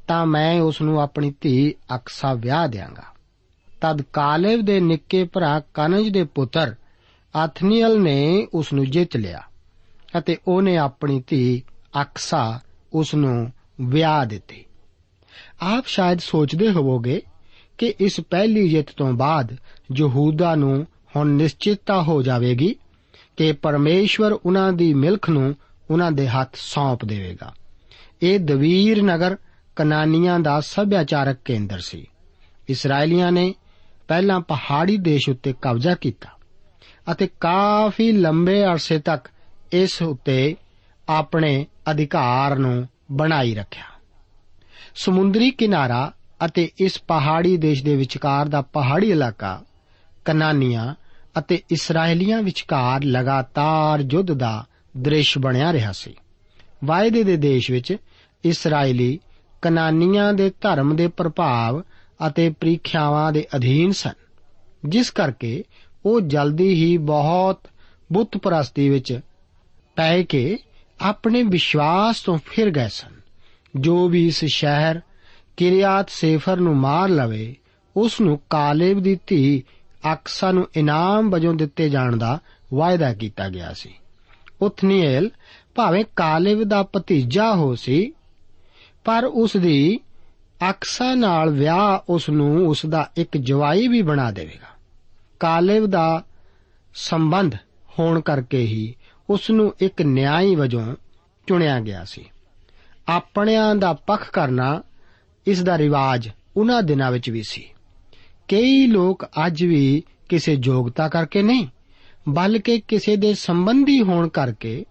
ਤਾਂ 0.08 0.26
ਮੈਂ 0.26 0.60
ਉਸ 0.60 0.82
ਨੂੰ 0.82 1.00
ਆਪਣੀ 1.02 1.34
ਧੀ 1.40 1.74
ਅਕਸਾ 1.94 2.34
ਵਿਆਹ 2.34 2.68
ਦਿਆਂਗਾ। 2.68 3.04
ਤਦ 3.80 4.02
ਕਾਲੇਬ 4.02 4.60
ਦੇ 4.60 4.80
ਨਿੱਕੇ 4.80 5.24
ਭਰਾ 5.24 5.60
ਕਨਜ 5.74 6.08
ਦੇ 6.08 6.24
ਪੁੱਤਰ 6.24 6.74
ਆਥਨੀਅਲ 7.36 8.02
ਨੇ 8.02 8.48
ਉਸ 8.54 8.72
ਨੂੰ 8.72 8.90
ਜਿੱਤ 8.90 9.16
ਲਿਆ 9.16 9.42
ਅਤੇ 10.18 10.36
ਉਹਨੇ 10.48 10.76
ਆਪਣੀ 10.76 11.22
ਧੀ 11.26 11.62
ਅਕਸਾ 12.02 12.60
ਉਸ 12.92 13.14
ਨੂੰ 13.14 13.52
ਵਿਆਹ 13.80 14.26
ਦਿੱਤੀ। 14.26 14.64
ਆਪ 15.62 15.86
ਸ਼ਾਇਦ 15.86 16.18
ਸੋਚਦੇ 16.18 16.70
ਹੋਵੋਗੇ 16.70 17.22
ਕਿ 17.78 17.94
ਇਸ 18.00 18.20
ਪਹਿਲੀ 18.20 18.68
ਜਿੱਤ 18.68 18.90
ਤੋਂ 18.96 19.12
ਬਾਅਦ 19.12 19.56
ਯਹੂਦਾ 19.96 20.54
ਨੂੰ 20.54 20.86
ਹੁਣ 21.16 21.26
ਨਿਸ਼ਚਿਤਤਾ 21.26 22.02
ਹੋ 22.02 22.22
ਜਾਵੇਗੀ 22.22 22.76
ਕਿ 23.36 23.52
ਪਰਮੇਸ਼ਵਰ 23.52 24.32
ਉਹਨਾਂ 24.32 24.72
ਦੀ 24.72 24.94
ਮਿਲਖ 24.94 25.30
ਨੂੰ 25.30 25.54
ਉਹਨਾਂ 25.90 26.12
ਦੇ 26.12 26.28
ਹੱਥ 26.28 26.56
ਸੌਂਪ 26.56 27.04
ਦੇਵੇਗਾ। 27.04 27.52
ਇਹ 28.22 28.40
ਦਵੀਰ 28.40 29.02
ਨਗਰ 29.02 29.36
ਕਨਾਨੀਆਂ 29.76 30.40
ਦਾ 30.40 30.60
ਸੱਭਿਆਚਾਰਕ 30.60 31.38
ਕੇਂਦਰ 31.44 31.78
ਸੀ। 31.78 32.06
ਇਸرائیਲੀਆਂ 32.68 33.32
ਨੇ 33.32 33.54
ਪਹਿਲਾਂ 34.08 34.40
ਪਹਾੜੀ 34.40 34.96
ਦੇਸ਼ 34.96 35.28
ਉੱਤੇ 35.28 35.54
ਕਬਜ਼ਾ 35.62 35.94
ਕੀਤਾ 35.94 36.28
ਅਤੇ 37.12 37.28
ਕਾਫੀ 37.40 38.12
ਲੰਬੇ 38.12 38.64
ਅਰਸੇ 38.64 38.98
ਤੱਕ 38.98 39.28
ਇਸ 39.72 40.02
ਉੱਤੇ 40.02 40.56
ਆਪਣੇ 41.08 41.66
ਅਧਿਕਾਰ 41.90 42.58
ਨੂੰ 42.58 42.88
ਬਣਾਈ 43.12 43.54
ਰੱਖਿਆ। 43.54 43.84
ਸਮੁੰਦਰੀ 44.94 45.50
ਕਿਨਾਰਾ 45.50 46.12
ਅਤੇ 46.44 46.70
ਇਸ 46.80 47.02
ਪਹਾੜੀ 47.08 47.56
ਦੇਸ਼ 47.56 47.84
ਦੇ 47.84 47.96
ਵਿਚਕਾਰ 47.96 48.48
ਦਾ 48.48 48.62
ਪਹਾੜੀ 48.62 49.10
ਇਲਾਕਾ 49.10 49.64
ਕਨਾਨੀਆਂ 50.24 50.94
ਅਤੇ 51.38 51.62
ਇਸرائیਲੀਆਂ 51.70 52.42
ਵਿਚਕਾਰ 52.42 53.04
ਲਗਾਤਾਰ 53.04 54.00
ਯੁੱਧ 54.10 54.32
ਦਾ 54.32 54.66
ਦ੍ਰਿਸ਼ 54.96 55.38
ਬਣਿਆ 55.38 55.72
ਰਿਹਾ 55.72 55.92
ਸੀ। 55.92 56.14
ਵਾਅਦੇ 56.84 57.22
ਦੇ 57.22 57.36
ਦੇਸ਼ 57.36 57.70
ਵਿੱਚ 57.70 57.96
ਇਸرائیਲੀ 58.44 59.18
ਕਨਾਨੀਆਂ 59.62 60.32
ਦੇ 60.32 60.50
ਧਰਮ 60.60 60.96
ਦੇ 60.96 61.08
ਪ੍ਰਭਾਵ 61.08 61.82
ਅਤੇ 62.26 62.50
ਪ੍ਰੀਖਿਆਵਾਂ 62.50 63.32
ਦੇ 63.32 63.46
ਅਧੀਨ 63.56 63.92
ਸਨ। 63.92 64.12
ਜਿਸ 64.88 65.10
ਕਰਕੇ 65.10 65.64
ਉਹ 66.06 66.20
ਜਲਦੀ 66.20 66.68
ਹੀ 66.68 66.96
ਬਹੁਤ 66.96 67.60
ਬੁੱਤ 68.12 68.36
ਪ੍ਰਸਤੀ 68.36 68.88
ਵਿੱਚ 68.88 69.20
ਪੈ 69.96 70.22
ਕੇ 70.22 70.58
ਆਪਣੇ 71.00 71.42
ਵਿਸ਼ਵਾਸ 71.42 72.20
ਤੋਂ 72.20 72.38
ਫਿਰ 72.44 72.70
ਗਏ 72.70 72.88
ਸਨ। 72.88 73.20
ਜੋ 73.76 74.08
ਵੀ 74.08 74.26
ਇਸ 74.26 74.44
ਸ਼ਹਿਰ 74.44 75.00
ਕਿਰਿਆਤ 75.56 76.10
ਸੇਫਰ 76.10 76.56
ਨੂੰ 76.56 76.76
ਮਾਰ 76.76 77.08
ਲਵੇ 77.08 77.56
ਉਸ 77.96 78.20
ਨੂੰ 78.20 78.40
ਕਾਲੇਬ 78.50 79.00
ਦੀ 79.00 79.18
ਧੀ 79.26 79.64
ਅਕਸਾ 80.12 80.52
ਨੂੰ 80.52 80.68
ਇਨਾਮ 80.74 81.30
ਵਜੋਂ 81.30 81.54
ਦਿੱਤੇ 81.54 81.88
ਜਾਣ 81.88 82.16
ਦਾ 82.16 82.40
ਵਾਅਦਾ 82.74 83.14
ਕੀਤਾ 83.14 83.48
ਗਿਆ 83.48 83.72
ਸੀ। 83.72 83.94
ਉਥਨੀਏਲ 84.62 85.30
ਭਾਵੇਂ 85.74 86.04
ਕਾਲੇਬ 86.16 86.62
ਦਾ 86.62 86.82
ਭਤੀਜਾ 86.82 87.54
ਹੋ 87.54 87.74
ਸੀ, 87.74 88.12
ਪਰ 89.04 89.24
ਉਸ 89.24 89.56
ਦੀ 89.56 90.00
ਅਕਸਾ 90.70 91.14
ਨਾਲ 91.14 91.50
ਵਿਆਹ 91.50 91.98
ਉਸ 92.08 92.30
ਨੂੰ 92.30 92.68
ਉਸ 92.68 92.86
ਦਾ 92.86 93.10
ਇੱਕ 93.16 93.36
ਜਵਾਈ 93.36 93.88
ਵੀ 93.88 94.02
ਬਣਾ 94.02 94.30
ਦੇਵੇਗਾ। 94.30 94.68
ਕਾਲੇਬ 95.40 95.86
ਦਾ 95.86 96.24
ਸੰਬੰਧ 96.94 97.54
ਹੋਣ 97.98 98.20
ਕਰਕੇ 98.20 98.58
ਹੀ 98.58 98.94
ਉਸ 99.30 99.50
ਨੂੰ 99.50 99.74
ਇੱਕ 99.80 100.02
ਨਿਆਂਈ 100.02 100.54
ਵਜੋਂ 100.54 100.96
ਚੁਣਿਆ 101.46 101.80
ਗਿਆ 101.80 102.04
ਸੀ। 102.04 102.24
ਆਪਣਿਆਂ 103.08 103.74
ਦਾ 103.74 103.92
ਪੱਖ 103.92 104.30
ਕਰਨਾ 104.30 104.82
ਇਸ 105.46 105.62
ਦਾ 105.62 105.78
ਰਿਵਾਜ 105.78 106.28
ਉਹਨਾਂ 106.56 106.82
ਦਿਨਾਂ 106.82 107.12
ਵਿੱਚ 107.12 107.30
ਵੀ 107.30 107.42
ਸੀ। 107.48 107.68
ਕਈ 108.48 108.86
ਲੋਕ 108.86 109.24
ਅੱਜ 109.46 109.64
ਵੀ 109.64 110.02
ਕਿਸੇ 110.28 110.58
ਯੋਗਤਾ 110.62 111.08
ਕਰਕੇ 111.08 111.42
ਨਹੀਂ 111.42 111.66
ਬਲਕਿ 112.28 112.80
ਕਿਸੇ 112.80 113.16
ਦੇ 113.16 113.34
ਸੰਬੰਧੀ 113.34 114.02
ਹੋਣ 114.02 114.28
ਕਰਕੇ 114.28 114.84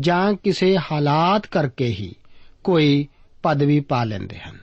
ਜਾਂ 0.00 0.34
ਕਿਸੇ 0.34 0.78
ਹਾਲਾਤ 0.78 1.46
ਕਰਕੇ 1.46 1.86
ਹੀ 1.86 2.14
ਕੋਈ 2.64 3.08
ਪਦਵੀ 3.42 3.80
ਪਾ 3.80 4.04
ਲੈਂਦੇ 4.04 4.38
ਹਨ। 4.38 4.58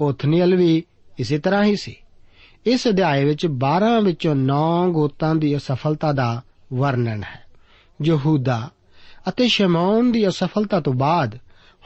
ਉਥਨੀਅਲ 0.00 0.56
ਵੀ 0.56 0.84
ਇਸੇ 1.18 1.38
ਤਰ੍ਹਾਂ 1.38 1.64
ਹੀ 1.64 1.76
ਸੀ। 1.76 1.96
ਇਸ 2.66 2.88
ਅਧਿਆਏ 2.88 3.24
ਵਿੱਚ 3.24 3.46
12 3.46 4.00
ਵਿੱਚੋਂ 4.02 4.36
9 4.36 4.90
ਗੋਤਾਂ 4.90 5.34
ਦੀ 5.34 5.56
ਅਸਫਲਤਾ 5.56 6.12
ਦਾ 6.12 6.42
ਵਰਣਨ 6.74 7.22
ਹੈ। 7.22 7.44
ਯਹੂਦਾ 8.04 8.70
ਅਤੇ 9.28 9.48
ਸ਼ਮੌਨ 9.48 10.12
ਦੀ 10.12 10.28
ਅਸਫਲਤਾ 10.28 10.80
ਤੋਂ 10.80 10.92
ਬਾਅਦ 10.92 11.38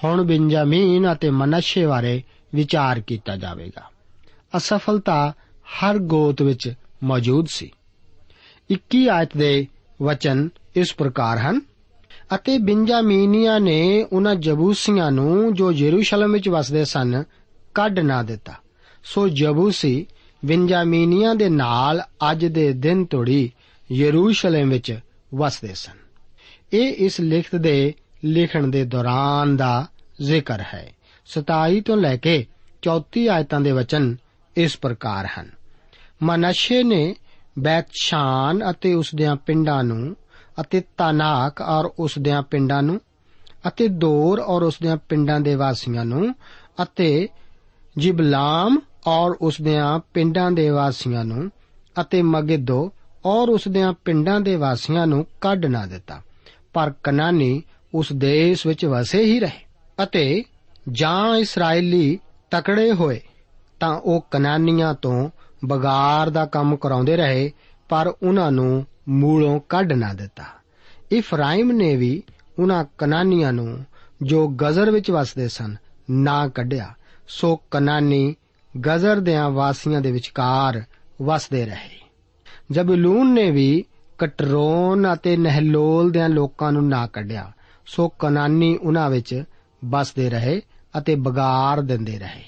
ਹੁਣ 0.05 0.23
ਬਿੰਜਾਮੀਨ 0.23 1.13
ਅਤੇ 1.13 1.31
ਮਨਸ਼ੇ 1.31 1.87
ਬਾਰੇ 1.87 2.23
ਵਿਚਾਰ 2.55 3.01
ਕੀਤਾ 3.01 3.37
ਜਾਵੇਗਾ। 3.37 3.83
ਅਸਫਲਤਾ 4.57 5.35
ਹਰ 5.65 5.99
ਗੋਤ 5.99 6.43
ਵਿੱਚ 6.43 6.75
ਮੌਜੂਦ 7.05 7.47
ਸੀ। 7.51 7.71
21 8.71 9.09
ਆਇਤ 9.09 9.37
ਦੇ 9.37 9.67
ਵਚਨ 10.03 10.49
ਇਸ 10.77 10.95
ਪ੍ਰਕਾਰ 10.95 11.39
ਹਨ। 11.39 11.61
ਅਤੇ 12.35 12.59
ਬਿੰਜਾਮੀਨੀਆਂ 12.59 13.61
ਨੇ 13.61 14.07
ਉਹਨਾਂ 14.13 14.35
ਜਬੂਸੀਆਂ 14.35 15.11
ਨੂੰ 15.11 15.55
ਜੋ 15.55 15.73
ਯਰੂਸ਼ਲਮ 15.73 16.33
ਵਿੱਚ 16.33 16.49
ਵਸਦੇ 16.49 16.85
ਸਨ, 16.85 17.25
ਕੱਢ 17.75 17.99
ਨਾ 17.99 18.23
ਦਿੱਤਾ। 18.23 18.53
ਸੋ 19.05 19.29
ਜਬੂਸੀ 19.29 20.07
ਬਿੰਜਾਮੀਨੀਆਂ 20.45 21.35
ਦੇ 21.35 21.49
ਨਾਲ 21.49 22.03
ਅੱਜ 22.31 22.47
ਦੇ 22.47 22.73
ਦਿਨ 22.73 23.05
ਤੋੜੀ 23.05 23.53
ਯਰੂਸ਼ਲਮ 23.93 24.71
ਵਿੱਚ 24.71 25.01
ਵਸਦੇ 25.35 25.75
ਸਨ। 25.75 25.97
ਇਹ 26.73 26.93
ਇਸ 26.93 27.21
ਲਿਖਤ 27.21 27.57
ਦੇ 27.57 27.95
ਲਿਖਣ 28.25 28.67
ਦੇ 28.67 28.85
ਦੌਰਾਨ 28.85 29.57
ਦਾ 29.57 29.87
ਜ਼ਿਕਰ 30.23 30.61
ਹੈ। 30.61 30.93
27 31.27 31.81
ਤੋਂ 31.81 31.97
ਲੈ 31.97 32.17
ਕੇ 32.17 32.47
34 32.83 33.29
ਆਇਤਾਂ 33.29 33.61
ਦੇ 33.61 33.73
ਵਚਨ 33.73 34.17
ਇਸ 34.57 34.79
ਪ੍ਰਕਾਰ 34.79 35.29
ਹਨ। 35.41 35.51
ਮਨਸ਼ੇ 36.23 36.83
ਨੇ 36.83 37.15
ਬੈਤਸ਼ਾਨ 37.59 38.71
ਅਤੇ 38.71 38.95
ਉਸ 38.95 39.15
ਦਿਆਂ 39.15 39.37
ਪਿੰਡਾਂ 39.37 39.85
ਨੂੰ, 39.85 40.17
ਅਤੇ 40.61 40.83
ਤਾਨਾਕ 40.97 41.61
ਔਰ 41.61 41.85
ਉਸ 41.85 42.19
ਦਿਆਂ 42.19 42.43
ਪਿੰਡਾਂ 42.43 42.83
ਨੂੰ, 42.83 43.01
ਅਤੇ 43.69 43.89
ਦੌਰ 43.89 44.39
ਔਰ 44.39 44.63
ਉਸ 44.63 44.75
ਦਿਆਂ 44.83 44.97
ਪਿੰਡਾਂ 44.97 45.41
ਦੇ 45.41 45.55
ਵਾਸੀਆਂ 45.55 46.05
ਨੂੰ, 46.05 46.35
ਅਤੇ 46.83 47.29
ਜਿਬਲਾਮ 47.97 48.81
ਔਰ 49.07 49.31
ਉਸ 49.31 49.61
ਦਿਆਂ 49.61 49.99
ਪਿੰਡਾਂ 50.15 50.51
ਦੇ 50.51 50.71
ਵਾਸੀਆਂ 50.71 51.25
ਨੂੰ, 51.25 51.51
ਅਤੇ 52.01 52.23
ਮਗਿੱਦੋ 52.23 52.93
ਔਰ 53.25 53.49
ਉਸ 53.49 53.69
ਦਿਆਂ 53.69 53.93
ਪਿੰਡਾਂ 53.93 54.41
ਦੇ 54.41 54.57
ਵਾਸੀਆਂ 54.57 55.07
ਨੂੰ 55.07 55.27
ਕੱਢ 55.41 55.67
ਨਾ 55.67 55.87
ਦਿੱਤਾ। 55.87 56.23
ਪਰ 56.73 56.93
ਕਨਾਨੀ 57.03 57.63
ਉਸ 57.95 58.13
ਦੇਸ਼ 58.13 58.67
ਵਿੱਚ 58.67 58.87
ਵਸੇ 58.87 59.25
ਹੀ 59.25 59.41
ਰਹੇ 59.41 59.67
ਅਤੇ 60.03 60.45
ਜਾਂ 60.93 61.37
ਇਸرائیਲੀ 61.37 62.19
ਤਕੜੇ 62.51 62.93
ਹੋਏ 62.93 63.21
ਤਾਂ 63.81 63.95
ਉਹ 63.95 64.27
ਕਨਾਨੀਆਂ 64.31 64.95
ਤੋਂ 64.95 65.31
ਬਗਾਰ 65.65 66.31
ਦਾ 66.31 66.47
ਕੰਮ 66.47 66.77
ਕਰਾਉਂਦੇ 66.77 67.17
ਰਹੇ, 67.17 67.53
ਪਰ 67.89 68.13
ਉਹਨਾਂ 68.23 68.53
ਨੂੰ 68.53 68.87
ਮੂਲੋਂ 69.09 69.61
ਕੱਢ 69.69 69.93
ਨਾ 69.93 70.15
ਦਿੱਤਾ। 70.15 70.45
ਇਫਰਾਇਮ 71.13 71.73
ਨੇ 71.73 71.97
ਵੀ 71.97 72.23
ਉਹਨਾਂ 72.59 72.85
ਕਨਾਨੀਆਂ 72.99 73.53
ਨੂੰ 73.53 73.85
ਜੋ 74.23 74.49
ਗਜ਼ਰ 74.49 74.91
ਵਿੱਚ 74.91 75.11
ਵਸਦੇ 75.11 75.49
ਸਨ, 75.49 75.77
ਨਾ 76.11 76.49
ਕੱਢਿਆ। 76.49 76.95
ਸੋ 77.29 77.61
ਕਨਾਨੀ 77.71 78.35
ਗਜ਼ਰ 78.87 79.21
ਦਿਆਂ 79.21 79.51
ਵਾਸੀਆਂ 79.51 80.01
ਦੇ 80.01 80.13
ਵਿਚਕਾਰ 80.13 80.83
ਵਸਦੇ 81.23 81.67
ਰਹੇ। 81.67 82.09
ਜਬਲੂਨ 82.71 83.35
ਨੇ 83.35 83.51
ਵੀ 83.51 83.85
ਕਟਰੋਨ 84.19 85.15
ਅਤੇ 85.15 85.37
ਨਹਲੋਲ 85.37 86.11
ਦਿਆਂ 86.11 86.29
ਲੋਕਾਂ 86.29 86.73
ਨੂੰ 86.73 86.89
ਨਾ 86.89 87.07
ਕੱਢਿਆ। 87.07 87.53
ਸੋ 87.87 88.09
ਕਨਾਨੀ 88.09 88.77
ਉਹਨਾਂ 88.77 89.11
ਵਿੱਚ 89.11 89.45
ਬਸਦੇ 89.85 90.31
ਰਹੇ 90.31 90.63
ਅਤੇ 90.99 91.15
ਬਗਾਰ 91.15 91.81
ਦਿੰਦੇ 91.81 92.19
ਰਹੇ। 92.19 92.45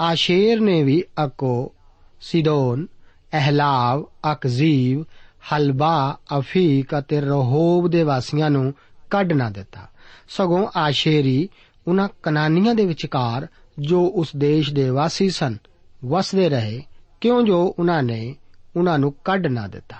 ਆਸ਼ੇਰ 0.00 0.60
ਨੇ 0.60 0.82
ਵੀ 0.82 1.04
ਅਕੋ 1.24 1.72
ਸਿਦੋਨ 2.20 2.86
ਅਹਲਾਵ, 3.32 4.04
ਅਕਜ਼ੀਬ, 4.32 5.04
ਹਲਬਾ, 5.52 6.18
ਅਫੀਕ 6.38 6.98
ਅਤੇ 6.98 7.20
ਰਹੋਬ 7.20 7.88
ਦੇ 7.88 8.02
ਵਾਸੀਆਂ 8.02 8.50
ਨੂੰ 8.50 8.74
ਕੱਢ 9.10 9.32
ਨਾ 9.32 9.50
ਦਿੱਤਾ। 9.50 9.88
ਸਗੋਂ 10.28 10.68
ਆਸ਼ੇਰੀ 10.76 11.48
ਉਹਨਾਂ 11.88 12.08
ਕਨਾਨੀਆਂ 12.22 12.74
ਦੇ 12.74 12.86
ਵਿਚਕਾਰ 12.86 13.46
ਜੋ 13.78 14.12
ਉਸ 14.14 14.28
ਦੇਸ਼ 14.36 14.74
ਦੇ 14.74 14.90
ਵਾਸੀ 14.90 15.30
ਸਨ, 15.30 15.56
ਵਸਦੇ 16.04 16.48
ਰਹੇ, 16.48 16.82
ਕਿਉਂ 17.20 17.42
ਜੋ 17.42 17.74
ਉਹਨਾਂ 17.78 18.02
ਨੇ 18.02 18.36
ਉਹਨਾਂ 18.76 18.98
ਨੂੰ 18.98 19.14
ਕੱਢ 19.24 19.46
ਨਾ 19.46 19.66
ਦਿੱਤਾ। 19.66 19.96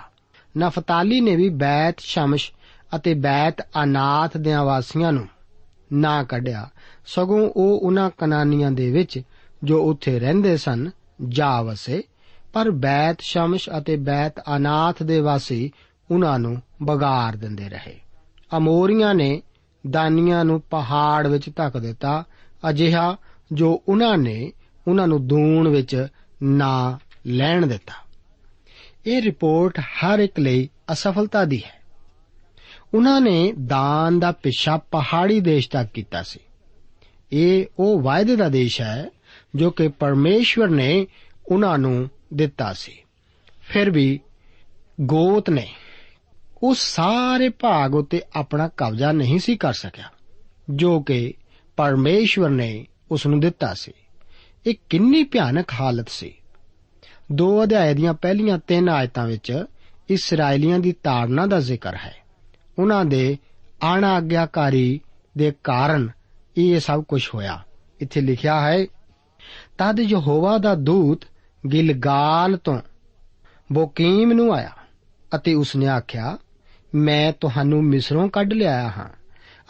ਨਫਤਾਲੀ 0.57 1.21
ਨੇ 1.21 1.35
ਵੀ 1.35 1.49
ਬੈਤ 1.49 1.95
ਸ਼ਮਸ਼ 1.99 2.51
ਅਤੇ 2.95 3.13
ਬੈਤ 3.13 3.61
ਅਨਾਥ 3.83 4.37
ਦੇ 4.37 4.53
ਵਾਸੀਆਂ 4.53 5.11
ਨੂੰ 5.11 5.27
ਨਾ 5.93 6.23
ਕੱਢਿਆ। 6.23 6.69
ਸਗੋਂ 7.05 7.49
ਉਹ 7.55 7.79
ਉਹਨਾਂ 7.79 8.09
ਕਨਾਨੀਆਂ 8.17 8.71
ਦੇ 8.71 8.91
ਵਿੱਚ 8.91 9.21
ਜੋ 9.63 9.83
ਉੱਥੇ 9.83 10.19
ਰਹਿੰਦੇ 10.19 10.57
ਸਨ 10.57 10.89
ਜਾ 11.29 11.61
ਵਸੇ 11.61 12.03
ਪਰ 12.53 12.71
ਬੈਤ 12.71 13.17
ਸ਼ਮਸ਼ 13.21 13.69
ਅਤੇ 13.77 13.95
ਬੈਤ 13.95 14.39
ਅਨਾਥ 14.55 15.03
ਦੇ 15.03 15.19
ਵਾਸੀ 15.19 15.71
ਉਹਨਾਂ 16.11 16.39
ਨੂੰ 16.39 16.61
ਬਗਾਰ 16.83 17.35
ਦਿੰਦੇ 17.35 17.69
ਰਹੇ। 17.69 17.99
ਅਮੋਰੀਆਂ 18.57 19.15
ਨੇ 19.15 19.41
ਦਾਨੀਆਂ 19.89 20.45
ਨੂੰ 20.45 20.61
ਪਹਾੜ 20.61 21.27
ਵਿੱਚ 21.27 21.49
ਧੱਕ 21.55 21.77
ਦਿੱਤਾ, 21.77 22.23
ਅਜਿਹਾ 22.69 23.17
ਜੋ 23.51 23.83
ਉਹਨਾਂ 23.87 24.17
ਨੇ 24.17 24.51
ਉਹਨਾਂ 24.87 25.07
ਨੂੰ 25.07 25.27
ਦੂਣ 25.27 25.67
ਵਿੱਚ 25.67 26.07
ਨਾ 26.43 26.99
ਲੈਣ 27.27 27.67
ਦਿੱਤਾ। 27.67 27.93
ਇਹ 29.05 29.21
ਰਿਪੋਰਟ 29.21 29.79
ਹਰ 29.79 30.19
ਇੱਕ 30.19 30.39
ਲਈ 30.39 30.69
ਅਸਫਲਤਾ 30.91 31.45
ਦੀ 31.45 31.63
ਹੈ। 31.65 31.77
ਉਹਨਾਂ 32.93 33.21
ਨੇ 33.21 33.51
ਦਾਨ 33.51 34.19
ਦਾ 34.19 34.31
ਪਿੱਛਾ 34.31 34.77
ਪਹਾੜੀ 34.77 35.39
ਦੇਸ਼ 35.39 35.69
ਤੱਕ 35.69 35.89
ਕੀਤਾ 35.89 36.23
ਸੀ। 36.23 36.39
ਇਹ 37.31 37.65
ਉਹ 37.79 38.01
ਵਾਅਦੇ 38.01 38.35
ਦਾ 38.35 38.49
ਦੇਸ਼ 38.49 38.81
ਹੈ 38.81 39.09
ਜੋ 39.57 39.71
ਕਿ 39.71 39.87
ਪਰਮੇਸ਼ਵਰ 39.87 40.69
ਨੇ 40.69 41.07
ਉਹਨਾਂ 41.47 41.77
ਨੂੰ 41.77 42.09
ਦਿੱਤਾ 42.33 42.73
ਸੀ। 42.73 42.97
ਫਿਰ 43.61 43.91
ਵੀ 43.91 44.19
ਗੋਤ 45.01 45.49
ਨੇ 45.49 45.67
ਉਸ 46.63 46.77
ਸਾਰੇ 46.95 47.49
ਭਾਗ 47.49 47.95
ਉਤੇ 47.95 48.21
ਆਪਣਾ 48.35 48.69
ਕਬਜ਼ਾ 48.77 49.11
ਨਹੀਂ 49.11 49.39
ਸੀ 49.39 49.57
ਕਰ 49.57 49.73
ਸਕਿਆ, 49.73 50.05
ਜੋ 50.69 50.99
ਕਿ 50.99 51.33
ਪਰਮੇਸ਼ਵਰ 51.77 52.49
ਨੇ 52.49 52.87
ਉਸ 53.11 53.27
ਨੂੰ 53.27 53.39
ਦਿੱਤਾ 53.39 53.73
ਸੀ। 53.73 53.91
ਇਹ 54.67 54.75
ਕਿੰਨੀ 54.89 55.23
ਭਿਆਨਕ 55.23 55.71
ਹਾਲਤ 55.79 56.09
ਸੀ। 56.09 56.33
ਦੋ 57.31 57.63
ਅਧਿਆਏ 57.63 57.93
ਦੀਆਂ 57.93 58.13
ਪਹਿਲੀਆਂ 58.13 58.59
ਤਿੰਨ 58.67 58.89
ਆਇਤਾਂ 58.89 59.27
ਵਿੱਚ 59.27 59.65
ਇਸرائیਲੀਆਂ 60.09 60.79
ਦੀ 60.79 60.91
ਤਾੜਨਾ 60.91 61.45
ਦਾ 61.45 61.59
ਜ਼ਿਕਰ 61.59 61.95
ਹੈ। 61.95 62.15
ਉਹਨਾਂ 62.79 63.05
ਦੇ 63.05 63.37
ਅਣਆਗਿਆਕਾਰੀ 63.93 65.01
ਦੇ 65.37 65.53
ਕਾਰਨ 65.63 66.09
ਇਹ 66.57 66.79
ਸਭ 66.79 67.03
ਕੁਝ 67.03 67.29
ਹੋਇਆ। 67.35 67.63
ਇੱਥੇ 67.99 68.21
ਲਿਖਿਆ 68.21 68.61
ਹੈ 68.61 68.85
ਤਦ 69.77 69.99
ਯਹੋਵਾ 69.99 70.57
ਦਾ 70.57 70.75
ਦੂਤ 70.75 71.21
ਗਿਲਗਾਲ 71.71 72.57
ਤੋਂ 72.57 72.79
ਬੋਕੀਮ 73.71 74.33
ਨੂੰ 74.33 74.53
ਆਇਆ 74.53 74.69
ਅਤੇ 75.35 75.53
ਉਸਨੇ 75.53 75.87
ਆਖਿਆ, 75.87 76.37
ਮੈਂ 76.95 77.33
ਤੁਹਾਨੂੰ 77.41 77.83
ਮਿਸਰੋਂ 77.83 78.29
ਕੱਢ 78.29 78.53
ਲਿਆਇਆ 78.53 78.87
ਹਾਂ 78.87 79.09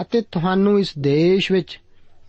ਅਤੇ 0.01 0.21
ਤੁਹਾਨੂੰ 0.21 0.79
ਇਸ 0.79 0.93
ਦੇਸ਼ 0.99 1.51
ਵਿੱਚ, 1.51 1.79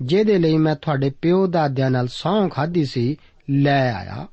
ਜਿਹਦੇ 0.03 0.39
ਲਈ 0.39 0.57
ਮੈਂ 0.57 0.75
ਤੁਹਾਡੇ 0.75 1.11
ਪਿਓ 1.11 1.47
ਦਾਦਿਆਂ 1.47 1.91
ਨਾਲ 1.91 2.09
ਸੌਂ 2.09 2.49
ਖਾਧੀ 2.49 2.85
ਸੀ, 2.85 3.17
ਲੈ 3.51 3.93
ਆਇਆ 3.93 4.27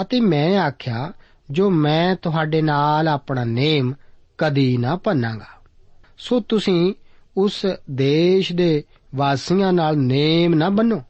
ਅਤੇ 0.00 0.20
ਮੈਂ 0.20 0.58
ਆਖਿਆ, 0.58 1.12
ਜੋ 1.50 1.70
ਮੈਂ 1.70 2.16
ਤੁਹਾਡੇ 2.16 2.62
ਨਾਲ 2.62 3.08
ਆਪਣਾ 3.08 3.44
ਨੇਮ 3.44 3.94
ਕਦੀ 4.38 4.76
ਨਾ 4.76 4.96
ਭੰਨਾਂਗਾ। 4.96 5.46
ਸੋ 6.18 6.40
ਤੁਸੀਂ 6.40 6.94
ਉਸ 7.36 7.66
ਦੇਸ਼ 7.90 8.52
ਦੇ 8.52 8.84
ਵਾਸੀਆਂ 9.14 9.72
ਨਾਲ 9.72 9.98
ਨੇਮ 9.98 10.54
ਨਾ 10.54 10.68
ਬੰਨੋ। 10.68 11.02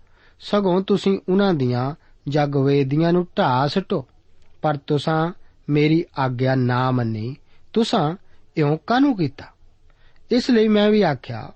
ਸਗੋਂ 0.42 0.82
ਤੁਸੀਂ 0.82 1.18
ਉਹਨਾਂ 1.28 1.54
ਦੀਆਂ 1.54 1.94
ਜਗਵੇਦੀਆਂ 2.28 3.12
ਨੂੰ 3.12 3.26
ਢਾ 3.38 3.66
ਸਟੋ। 3.66 4.06
ਪਰ 4.62 4.76
ਤੁਸੀਂ 4.76 5.32
ਮੇਰੀ 5.68 6.04
ਆਗਿਆ 6.18 6.54
ਨਾ 6.54 6.90
ਮੰਨੀ। 6.90 7.36
ਤੁਸੀਂ 7.72 8.16
ਇਉਂ 8.56 8.78
ਕਾਨੂੰ 8.86 9.16
ਕੀਤਾ? 9.16 9.44
ਇਸ 10.30 10.50
ਲਈ 10.50 10.68
ਮੈਂ 10.68 10.90
ਵੀ 10.90 11.02
ਆਖਿਆ, 11.02 11.52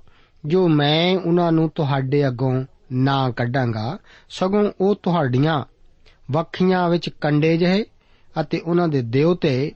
ਜੋ 0.46 0.68
ਮੈਂ 0.68 1.16
ਉਹਨਾਂ 1.16 1.52
ਨੂੰ 1.52 1.70
ਤੁਹਾਡੇ 1.74 2.28
ਅੱਗੋਂ 2.28 2.64
ਨਾ 2.92 3.30
ਕੱਢਾਂਗਾ, 3.30 3.98
ਸਗੋਂ 4.30 4.72
ਉਹ 4.80 4.94
ਤੁਹਾਡੀਆਂ 4.94 5.64
ਵੱਖੀਆਂ 6.30 6.88
ਵਿੱਚ 6.88 7.08
ਕੰਡੇ 7.08 7.56
ਜਿਹੇ 7.56 7.84
ਅਤੇ 8.40 8.58
ਉਹਨਾਂ 8.58 8.88
ਦੇ 8.88 9.02
ਦੇਵਤੇ 9.02 9.72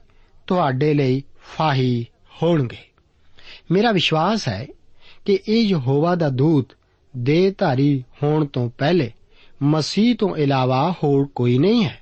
ਤੁਹਾਡੇ 0.47 0.93
ਲਈ 0.93 1.23
ਫਾਹੀ 1.57 2.05
ਹੋਣਗੇ। 2.43 2.77
ਮੇਰਾ 3.71 3.91
ਵਿਸ਼ਵਾਸ 3.91 4.47
ਹੈ 4.47 4.67
ਕਿ 5.25 5.39
ਇਹ 5.47 5.61
ਯਹੋਵਾ 5.61 6.15
ਦਾ 6.15 6.29
ਦੂਤ 6.29 6.65
ਦੇਹਧਾਰੀ 7.17 8.03
ਹੋਣ 8.23 8.45
ਤੋਂ 8.45 8.69
ਪਹਿਲੇ 8.77 9.11
ਮਸੀਹ 9.61 10.15
ਤੋਂ 10.15 10.35
ਇਲਾਵਾ 10.35 10.95
ਹੋਰ 11.03 11.25
ਕੋਈ 11.35 11.57
ਨਹੀਂ 11.57 11.83
ਹੈ। 11.85 11.97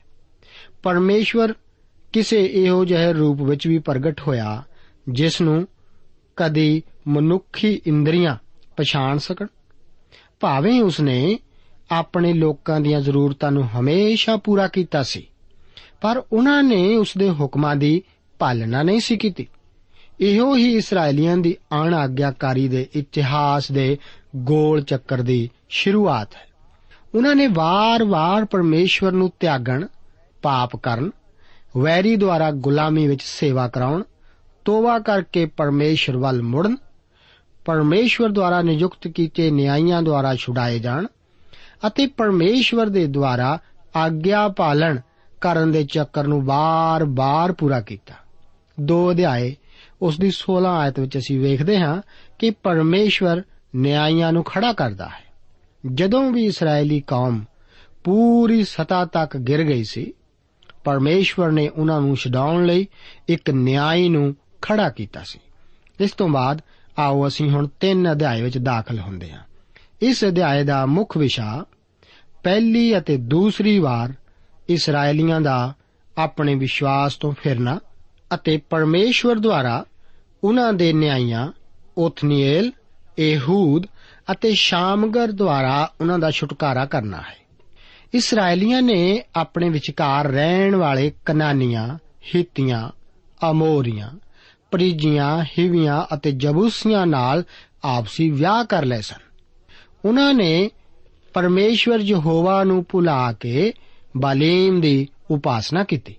ਪਰਮੇਸ਼ਵਰ 0.84 1.54
ਕਿਸੇ 2.14 2.46
ਇਹੋ 2.46 2.86
ਜਿਹੇ 2.86 3.14
ਰੂਪ 3.14 3.42
ਵਿੱਚ 3.42 3.68
ਵੀ 3.68 3.80
ਪ੍ਰਗਟ 3.80 4.22
ਹੋਇਆ, 4.22 4.64
ਜਿਸ 5.10 5.42
ਨੂੰ 5.42 5.68
ਕਦੀ 6.36 6.84
ਮਨੁੱਖੀ 7.08 7.82
ਇੰਦਰੀਆਂ 7.86 8.38
ਪਛਾਣ 8.78 9.18
ਸਕਣ। 9.18 9.48
ਭਾਵੇਂ 10.40 10.82
ਉਸਨੇ 10.82 11.40
ਆਪਣੇ 11.92 12.34
ਲੋਕਾਂ 12.34 12.80
ਦੀਆਂ 12.82 13.02
ਜ਼ਰੂਰਤਾਂ 13.02 13.52
ਨੂੰ 13.52 13.70
ਹਮੇਸ਼ਾ 13.70 14.38
ਪੂਰਾ 14.38 14.68
ਕੀਤਾ 14.68 15.04
ਸੀ, 15.04 15.28
ਪਰ 16.02 16.24
ਉਹਨਾਂ 16.34 16.64
ਨੇ 16.64 16.96
ਉਸ 16.96 17.18
ਦੇ 17.18 17.30
ਹੁਕਮਾਂ 17.30 17.76
ਦੀ 17.76 18.02
ਪਾਲਣਾ 18.40 18.84
ਨਹੀਂ 18.84 19.00
ਸੀ 19.00 19.18
ਕੀਤੀ। 19.18 19.48
ਇਹੋ 20.22 20.56
ਹੀ 20.56 20.76
ਇਸرائیਲੀਆਂ 20.76 21.38
ਦੀ 21.38 21.58
ਅਣ 21.74 21.94
ਆਗਿਆਕਾਰੀ 21.94 22.68
ਦੇ 22.68 22.88
ਇਤਿਹਾਸ 22.94 23.72
ਦੇ 23.72 23.98
ਗੋਲ 24.36 24.82
ਚੱਕਰ 24.82 25.18
ਦੀ 25.18 25.50
ਸ਼ੁਰੂਆਤ 25.70 26.36
ਹੈ। 26.36 26.48
ਉਹਨਾਂ 27.16 27.36
ਨੇ 27.36 27.48
ਵਾਰ-ਵਾਰ 27.48 28.46
ਪਰਮੇਸ਼ਵਰ 28.46 29.12
ਨੂੰ 29.12 29.32
ਤਿਆਗਣ, 29.40 29.88
ਪਾਪ 30.42 30.76
ਕਰਨ, 30.76 31.12
ਵੈਰੀ 31.78 32.16
ਦੁਆਰਾ 32.16 32.52
ਗੁਲਾਮੀ 32.52 33.08
ਵਿੱਚ 33.08 33.24
ਸੇਵਾ 33.24 33.68
ਕਰਾਉਣ, 33.68 34.04
ਤੋਬਾ 34.66 35.00
ਕਰਕੇ 35.00 35.46
ਪਰਮੇਸ਼ਰ 35.46 36.18
ਵੱਲ 36.18 36.42
ਮੁੜਨ, 36.42 36.78
ਪਰਮੇਸ਼ਵਰ 37.66 38.30
ਦੁਆਰਾ 38.30 38.62
ਨਿਯੁਕਤ 38.62 39.08
ਕੀਤੇ 39.08 39.52
ਨਿਆਂਇਆਂ 39.52 40.02
ਦੁਆਰਾ 40.02 40.36
ਛੁਡਾਏ 40.36 40.80
ਜਾਣ 40.80 41.06
ਅਤੇ 41.88 42.08
ਪਰਮੇਸ਼ਵਰ 42.08 42.86
ਦੇ 42.86 43.06
ਦੁਆਰਾ 43.06 43.60
ਆਗਿਆ 43.96 44.48
ਪਾਲਣ 44.48 45.00
ਕਰਨ 45.42 45.72
ਦੇ 45.72 45.84
ਚੱਕਰ 45.84 46.28
ਨੂੰ 46.28 46.46
ਵਾਰ-ਵਾਰ 46.46 47.52
ਪੂਰਾ 47.52 47.82
ਕੀਤਾ। 47.82 48.14
ਦੋ 48.80 49.12
ਅਧਿਆਏ 49.12 49.56
ਉਸ 50.02 50.20
ਦੀ 50.20 50.32
16 50.32 50.66
ਆਇਤ 50.66 51.00
ਵਿੱਚ 51.00 51.18
ਅਸੀਂ 51.18 51.40
ਵੇਖਦੇ 51.40 51.80
ਹਾਂ 51.80 52.02
ਕਿ 52.40 52.50
ਪਰਮੇਸ਼ਵਰ 52.50 53.42
ਨਿਆਂਇਆਂ 53.76 54.34
ਨੂੰ 54.34 54.44
ਖੜਾ 54.44 54.74
ਕਰਦਾ 54.74 55.06
ਹੈ। 55.06 55.24
ਜਦੋਂ 55.94 56.32
ਵੀ 56.32 56.46
ਇਸرائیਲੀ 56.46 57.02
ਕੌਮ 57.02 57.46
ਪੂਰੀ 58.04 58.64
ਸਤਾ 58.64 59.06
ਤੱਕ 59.06 59.38
ਗਿਰ 59.38 59.64
ਗਈ 59.64 59.84
ਸੀ, 59.84 60.14
ਪਰਮੇਸ਼ਵਰ 60.84 61.52
ਨੇ 61.52 61.70
ਉਹਨਾਂ 61.70 62.02
ਨੂੰ 62.02 62.16
ਛਡਾਉਣ 62.16 62.66
ਲਈ 62.66 62.88
ਇੱਕ 63.28 63.50
ਨਿਆਂਈ 63.50 64.10
ਨੂੰ 64.10 64.36
ਖੜਾ 64.62 64.90
ਕੀਤਾ 64.90 65.22
ਸੀ। 65.24 65.40
ਇਸ 66.00 66.12
ਤੋਂ 66.12 66.30
ਬਾਅਦ 66.30 66.62
ਆਓ 67.00 67.28
ਅਸੀਂ 67.28 67.50
ਹੁਣ 67.50 67.68
ਤਿੰਨ 67.80 68.12
ਅਧਿਆਏ 68.12 68.42
ਵਿੱਚ 68.42 68.58
ਦਾਖਲ 68.58 69.00
ਹੁੰਦੇ 69.00 69.32
ਹਾਂ। 69.32 69.44
ਇਸ 70.02 70.26
ਅਧਿਆਏ 70.26 70.64
ਦਾ 70.64 70.86
ਮੁੱਖ 70.86 71.18
ਵਿਸ਼ਾ 71.18 71.66
ਪਹਿਲੀ 72.44 72.98
ਅਤੇ 72.98 73.18
ਦੂਸਰੀ 73.18 73.80
ਵਾਰ 73.80 74.14
ਇਸرائیਲੀਆਂ 74.70 75.42
ਦਾ 75.42 75.74
ਆਪਣੇ 76.18 76.56
ਵਿਸ਼ਵਾਸ 76.56 77.16
ਤੋਂ 77.16 77.34
ਫਿਰਨਾ 77.44 77.80
ਅਤੇ 78.34 78.58
ਪਰਮੇਸ਼ਵਰ 78.58 79.36
ਦੁਆਰਾ 79.36 79.86
ਉਹਨਾਂ 80.44 80.74
ਦੇ 80.74 80.94
ਨਿਆਈਆਂ, 80.94 81.52
ਓਥਨੀਏਲ 81.98 82.72
ਇਹੂਦ 83.18 83.86
ਅਤੇ 84.32 84.52
ਸ਼ਾਮਗਰ 84.54 85.32
ਦੁਆਰਾ 85.32 85.94
ਉਹਨਾਂ 86.02 86.20
ਦਾ 86.20 86.32
ਛੁਟਕਾਰਾ 86.32 86.86
ਕਰਨਾ 86.86 87.18
ਹੈ। 87.18 87.40
ਇਸرائیਲੀਆਂ 88.14 88.82
ਨੇ 88.82 89.24
ਆਪਣੇ 89.36 89.70
ਵਿਚਕਾਰ 89.70 90.28
ਰਹਿਣ 90.28 90.76
ਵਾਲੇ 90.76 91.12
ਕਨਾਨੀਆਂ, 91.26 91.98
ਹਿੱਤੀਆਂ, 92.36 92.90
ਅਮੋਰੀਆਂ, 93.52 94.10
ਪਰਿਜੀਆਂ, 94.72 95.44
ਹਿਵੀਆਂ 95.44 96.16
ਅਤੇ 96.16 96.32
ਜਬੂਸੀਆਂ 96.32 97.08
ਨਾਲ 97.08 97.44
ਆਪਸੀ 97.84 98.32
ਵਿਆਹ 98.32 98.64
ਕਰ 98.64 98.86
ਲਏ 98.86 99.02
ਸਨ। 99.02 99.30
ਉਹਨਾਂ 100.06 100.34
ਨੇ 100.34 100.70
ਪਰਮੇਸ਼ਵਰ 101.34 102.00
ਯਹੋਵਾ 102.00 102.64
ਨੂੰ 102.64 102.86
ਭੁਲਾ 102.90 103.34
ਕੇ 103.34 103.74
ਬਾਲੀਮ 104.18 104.82
ਦੀ 104.82 105.08
ਉਪਾਸਨਾ 105.32 105.84
ਕੀਤੀ। 105.84 106.16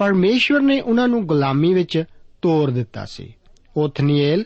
ਪਰਮੇਸ਼ਵਰ 0.00 0.60
ਨੇ 0.60 0.80
ਉਹਨਾਂ 0.80 1.08
ਨੂੰ 1.08 1.26
ਗੁਲਾਮੀ 1.26 1.74
ਵਿੱਚ 1.74 2.04
ਤੋੜ 2.42 2.70
ਦਿੱਤਾ 2.70 3.04
ਸੀ। 3.04 3.34
ਉਥਨੀਏਲ 3.76 4.44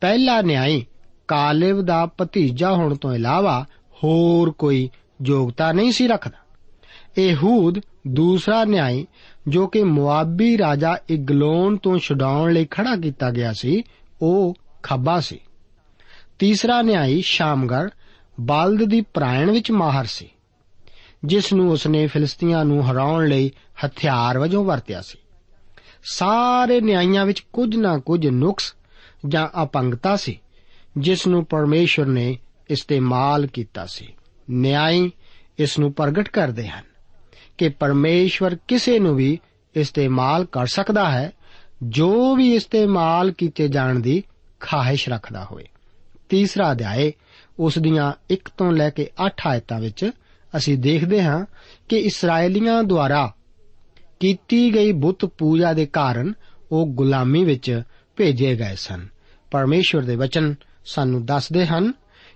ਪਹਿਲਾ 0.00 0.42
ਨਿਆਈ 0.42 0.86
ਕਾਲੇਬ 1.28 1.80
ਦਾ 1.80 2.06
ਭਤੀਜਾ 2.06 2.72
ਹੋਣ 2.72 2.94
ਤੋਂ 2.94 3.12
ਇਲਾਵਾ 3.12 3.66
ਹੋਰ 3.94 4.50
ਕੋਈ 4.50 4.90
ਯੋਗਤਾ 5.26 5.72
ਨਹੀਂ 5.72 5.92
ਸੀ 5.92 6.06
ਰੱਖਦਾ। 6.06 6.38
ehud 7.30 7.80
ਦੂਸਰਾ 8.08 8.64
ਨਿਆਈ, 8.64 9.06
ਜੋ 9.48 9.66
ਕਿ 9.66 9.82
ਮੁਆਬੀ 9.82 10.58
ਰਾਜਾ 10.58 10.96
ਇਗਲੋਨ 11.10 11.76
ਤੋਂ 11.76 11.98
ਛਡਾਉਣ 11.98 12.52
ਲਈ 12.52 12.64
ਖੜਾ 12.64 12.96
ਕੀਤਾ 12.96 13.30
ਗਿਆ 13.30 13.52
ਸੀ, 13.52 13.82
ਉਹ 14.22 14.54
ਖੱਬਾ 14.82 15.20
ਸੀ। 15.20 15.40
ਤੀਸਰਾ 16.38 16.82
ਨਿਆਈ 16.82 17.20
ਸ਼ਾਮਗੜ 17.20 17.90
ਬਲਦ 18.40 18.84
ਦੀ 18.84 19.00
ਪ੍ਰਾਇਣ 19.00 19.50
ਵਿੱਚ 19.50 19.70
ਮਾਹਰ 19.70 20.04
ਸੀ। 20.04 20.30
ਜਿਸ 21.26 21.52
ਨੂੰ 21.52 21.70
ਉਸਨੇ 21.70 22.06
ਫਿਲਿਸਤੀਆਂ 22.06 22.64
ਨੂੰ 22.64 22.90
ਹਰਾਉਣ 22.90 23.28
ਲਈ 23.28 23.50
ਹਥਿਆਰ 23.86 24.38
ਵਜੋਂ 24.38 24.64
ਵਰਤਿਆ 24.64 25.00
ਸੀ। 25.00 25.18
ਸਾਰੇ 26.04 26.80
ਨਿਆਂਇਆਂ 26.80 27.26
ਵਿੱਚ 27.26 27.40
ਕੁਝ 27.52 27.76
ਨਾ 27.76 27.98
ਕੁਝ 27.98 28.26
ਨੁਕਸ 28.26 28.74
ਜਾਂ 29.28 29.62
ਅਪੰਗਤਾ 29.62 30.16
ਸੀ, 30.16 30.40
ਜਿਸ 30.98 31.26
ਨੂੰ 31.26 31.44
ਪਰਮੇਸ਼ਵਰ 31.44 32.06
ਨੇ 32.06 32.38
ਇਸਤੇਮਾਲ 32.70 33.46
ਕੀਤਾ 33.46 33.86
ਸੀ। 33.86 34.14
ਨਿਆਂਈ 34.50 35.10
ਇਸ 35.58 35.78
ਨੂੰ 35.78 35.92
ਪ੍ਰਗਟ 35.92 36.28
ਕਰਦੇ 36.28 36.68
ਹਨ 36.68 36.84
ਕਿ 37.58 37.68
ਪਰਮੇਸ਼ਵਰ 37.68 38.56
ਕਿਸੇ 38.68 38.98
ਨੂੰ 38.98 39.16
ਵੀ 39.16 39.38
ਇਸਤੇਮਾਲ 39.74 40.44
ਕਰ 40.44 40.66
ਸਕਦਾ 40.66 41.10
ਹੈ, 41.10 41.32
ਜੋ 41.82 42.36
ਵੀ 42.36 42.54
ਇਸਤੇਮਾਲ 42.54 43.30
ਕੀਤੇ 43.30 43.68
ਜਾਣ 43.68 43.98
ਦੀ 43.98 44.24
ਖਾਹਿਸ਼ 44.60 45.08
ਰੱਖਦਾ 45.08 45.44
ਹੋਵੇ। 45.44 45.64
ਤੀਸਰਾ 46.28 46.72
ਅਧਿਆਏ 46.72 47.12
ਉਸ 47.58 47.78
ਦੀਆਂ 47.78 48.12
1 48.30 48.48
ਤੋਂ 48.56 48.72
ਲੈ 48.72 48.90
ਕੇ 48.90 49.10
8 49.26 49.46
ਆਇਤਾਂ 49.46 49.80
ਵਿੱਚ 49.80 50.10
ਅਸੀਂ 50.56 50.78
ਦੇਖਦੇ 50.78 51.22
ਹਾਂ 51.22 51.46
ਕਿ 51.88 51.96
ਇਸرائیਲੀਆਂ 51.96 52.82
ਦੁਆਰਾ 52.82 53.34
ਕੀਤੀ 54.20 54.74
ਗਈ 54.74 54.92
ਬੁੱਤ 54.92 55.24
ਪੂਜਾ 55.24 55.72
ਦੇ 55.72 55.86
ਕਾਰਨ 55.86 56.34
ਉਹ 56.72 56.86
ਗੁਲਾਮੀ 56.86 57.44
ਵਿੱਚ 57.44 57.82
ਭੇਜੇ 58.16 58.56
ਗਏ 58.56 58.74
ਸਨ। 58.76 59.06
ਪਰਮੇਸ਼ਵਰ 59.50 60.02
ਦੇ 60.02 60.16
ਵਚਨ 60.16 60.54
ਸਾਨੂੰ 60.86 61.26
ਦੱਸਦੇ 61.26 61.66
ਹਨ 61.66 61.92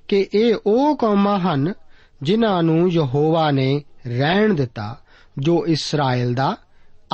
ਕਿ 0.09 0.27
ਇਹ 0.35 0.55
ਉਹ 0.67 0.97
ਕੌਮਾਂ 0.97 1.39
ਹਨ 1.39 1.75
ਜਿਨ੍ਹਾਂ 2.23 2.63
ਨੂੰ 2.63 2.91
ਯਹੋਵਾ 2.91 3.51
ਨੇ 3.51 3.85
ਰਹਿਣ 4.07 4.55
ਦਿੱਤਾ, 4.55 4.99
ਜੋ 5.39 5.67
ਇਸਰਾਇਲ 5.67 6.35
ਦਾ 6.35 6.57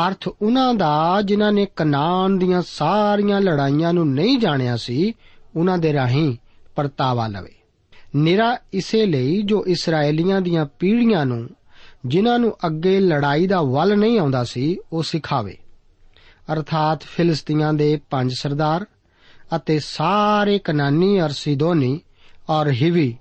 ਅਰਥ 0.08 0.28
ਉਹਨਾਂ 0.42 0.74
ਦਾ 0.74 1.22
ਜਿਨ੍ਹਾਂ 1.24 1.52
ਨੇ 1.52 1.66
ਕਨਾਨ 1.76 2.38
ਦੀਆਂ 2.38 2.62
ਸਾਰੀਆਂ 2.66 3.40
ਲੜਾਈਆਂ 3.40 3.92
ਨੂੰ 3.92 4.12
ਨਹੀਂ 4.12 4.38
ਜਾਣਿਆ 4.38 4.76
ਸੀ, 4.76 5.12
ਉਹਨਾਂ 5.56 5.78
ਦੇ 5.78 5.92
ਰਾਹੀਂ 5.92 6.36
ਪਰਤਾਵਾ 6.76 7.26
ਲਵੇ। 7.26 7.55
ਨਿਰਾ 8.16 8.58
ਇਸੇ 8.72 9.06
ਲਈ 9.06 9.42
ਜੋ 9.42 9.64
ਇਸرائیਲੀਆਂ 9.66 10.40
ਦੀਆਂ 10.40 10.66
ਪੀੜ੍ਹੀਆਂ 10.66 11.26
ਨੂੰ, 11.26 11.48
ਜਿਨ੍ਹਾਂ 12.06 12.38
ਨੂੰ 12.38 12.56
ਅੱਗੇ 12.66 13.00
ਲੜਾਈ 13.00 13.46
ਦਾ 13.46 13.62
ਵੱਲ 13.62 13.98
ਨਹੀਂ 13.98 14.18
ਆਉਂਦਾ 14.18 14.44
ਸੀ, 14.44 14.76
ਉਹ 14.92 15.02
ਸਿਖਾਵੇ। 15.02 15.56
ਅਰਥਾਤ 16.52 17.02
ਫਿਲਿਸਤੀਆਂ 17.02 17.72
ਦੇ 17.72 18.00
ਪੰਜ 18.10 18.32
ਸਰਦਾਰ 18.40 18.86
ਅਤੇ 19.56 19.78
ਸਾਰੇ 19.78 20.58
ਕਨਾਨੀ 20.58 21.20
ਅਰ 21.20 21.30
ਸਿਦੋਨੀ 21.30 22.00
ਔਰ 22.50 22.72
ਹਿਵੀ, 22.72 23.16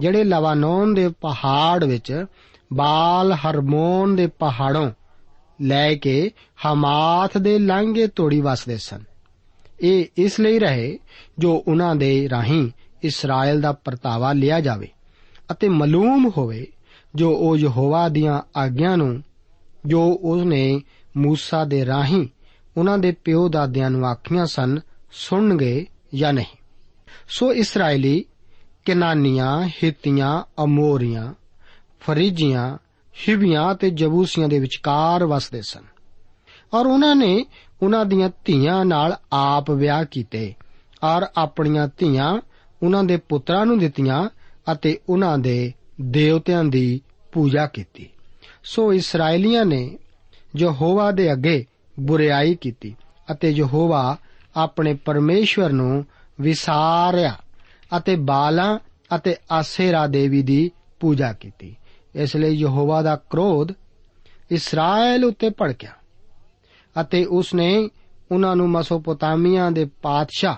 ਜਿਹੜੇ 0.00 0.24
ਲਵਾਨੋਨ 0.24 0.94
ਦੇ 0.94 1.08
ਪਹਾੜ 1.08 1.84
ਵਿੱਚ 1.84 2.26
ਬਾਲ 2.72 3.32
ਹਰਮੋਨ 3.32 4.16
ਦੇ 4.16 4.26
ਪਹਾੜੋਂ 4.26 4.90
ਲੈ 5.60 5.94
ਕੇ 5.94 6.30
ਹਮਾਥ 6.66 7.38
ਦੇ 7.38 7.58
ਲਾਂਘੇ 7.58 8.06
ਤੋੜੀ 8.06 8.40
ਵਸਦੇ 8.40 8.76
ਸਨ। 8.76 9.04
ਇਹ 9.80 10.04
ਇਸ 10.16 10.40
ਲਈ 10.40 10.58
ਰਹੇ 10.58 10.98
ਜੋ 11.38 11.64
ਉਹਨਾਂ 11.68 11.96
ਦੇ 11.96 12.28
ਰਾਹੀਂ 12.28 12.70
ਇਸਰਾਇਲ 13.02 13.60
ਦਾ 13.60 13.72
ਪਰਤਾਵਾ 13.72 14.32
ਲਿਆ 14.32 14.60
ਜਾਵੇ 14.60 14.88
ਅਤੇ 15.52 15.68
ਮਾਲੂਮ 15.68 16.30
ਹੋਵੇ, 16.36 16.66
ਜੋ 17.14 17.36
ਉਹ 17.36 17.56
ਯਹੋਵਾ 17.56 18.08
ਦੀਆਂ 18.08 18.42
ਆਗਿਆਂ 18.56 18.96
ਨੂੰ, 18.96 19.22
ਜੋ 19.86 20.20
ਉਸਨੇ 20.22 20.80
ਮੂਸਾ 21.16 21.64
ਦੇ 21.64 21.86
ਰਾਹੀਂ 21.86 22.28
ਉਹਨਾਂ 22.76 22.98
ਦੇ 22.98 23.12
ਪਿਓ 23.12 23.48
ਦਾਦਿਆਂ 23.48 23.90
ਨੂੰ 23.90 24.06
ਆਖੀਆਂ 24.06 24.46
ਸਨ, 24.46 24.78
ਸੁਣਨਗੇ 25.12 25.86
ਜਾਂ 26.14 26.32
ਨਹੀਂ। 26.32 26.56
ਸੋ 27.28 27.54
ਇਸرائیਲੀ 27.54 28.24
ਕਨਾਨੀਆਂ, 28.84 29.68
ਹਿੱਤੀਆਂ, 29.68 30.42
ਅਮੋਰੀਆਂ, 30.64 31.34
ਫਰੀਜੀਆਂ 32.00 32.78
ਹਿਬੀਆਂ 33.28 33.74
ਤੇ 33.74 33.90
ਜਬੂਸੀਆਂ 33.90 34.48
ਦੇ 34.48 34.58
ਵਿਚਕਾਰ 34.58 35.26
ਵਸਦੇ 35.26 35.62
ਸਨ। 35.62 35.84
ਔਰ 36.74 36.86
ਉਹਨਾਂ 36.86 37.16
ਨੇ 37.16 37.46
ਉਹਨਾਂ 37.82 38.04
ਦੀਆਂ 38.06 38.30
ਧੀਆਂ 38.44 38.84
ਨਾਲ 38.84 39.16
ਆਪ 39.32 39.70
ਵਿਆਹ 39.70 40.04
ਕੀਤੇ 40.04 40.54
ਔਰ 41.04 41.26
ਆਪਣੀਆਂ 41.36 41.88
ਧੀਆਂ 41.98 42.40
ਉਨ੍ਹਾਂ 42.82 43.04
ਦੇ 43.04 43.16
ਪੁੱਤਰਾਂ 43.16 43.66
ਨੂੰ 43.66 43.78
ਦਿੱਤੀਆਂ 43.78 44.28
ਅਤੇ 44.72 44.98
ਉਨ੍ਹਾਂ 45.08 45.38
ਦੇ 45.38 45.72
ਦੇਵਤਿਆਂ 46.00 46.64
ਦੀ 46.64 47.00
ਪੂਜਾ 47.32 47.66
ਕੀਤੀ। 47.66 48.08
ਸੋ 48.64 48.92
ਇਸرائیਲੀਆਂ 48.92 49.64
ਨੇ 49.64 49.98
ਯਹੋਵਾ 50.56 51.10
ਦੇ 51.10 51.32
ਅੱਗੇ 51.32 51.64
ਬੁਰੀਾਈ 52.00 52.54
ਕੀਤੀ 52.54 52.96
ਅਤੇ 53.32 53.50
ਯਹੋਵਾ 53.50 54.16
ਆਪਣੇ 54.56 54.94
ਪਰਮੇਸ਼ਵਰ 54.94 55.70
ਨੂੰ 55.70 56.04
ਵਿਸਾਰਿਆ 56.40 57.36
ਅਤੇ 57.96 58.16
ਬਾਲਾਂ 58.16 58.78
ਅਤੇ 59.16 59.36
ਆਸੇਰਾ 59.52 60.06
ਦੇਵੀ 60.06 60.42
ਦੀ 60.42 60.70
ਪੂਜਾ 61.00 61.32
ਕੀਤੀ। 61.32 61.76
ਇਸ 62.14 62.36
ਲਈ 62.36 62.54
ਯਹੋਵਾ 62.54 63.02
ਦਾ 63.02 63.16
ਕ੍ਰੋਧ 63.16 63.68
ਇਸਰਾਇਲ 64.50 65.24
ਉੱਤੇ 65.24 65.50
ਭੜਕਿਆ 65.50 65.90
ਅਤੇ 67.00 67.24
ਉਸ 67.24 67.54
ਨੇ 67.54 67.90
ਉਹਨਾਂ 68.32 68.56
ਨੂੰ 68.56 68.70
ਮਸੋਪੋਟਾਮੀਆ 68.70 69.70
ਦੇ 69.70 69.84
ਪਾਤਸ਼ਾਹ 70.02 70.54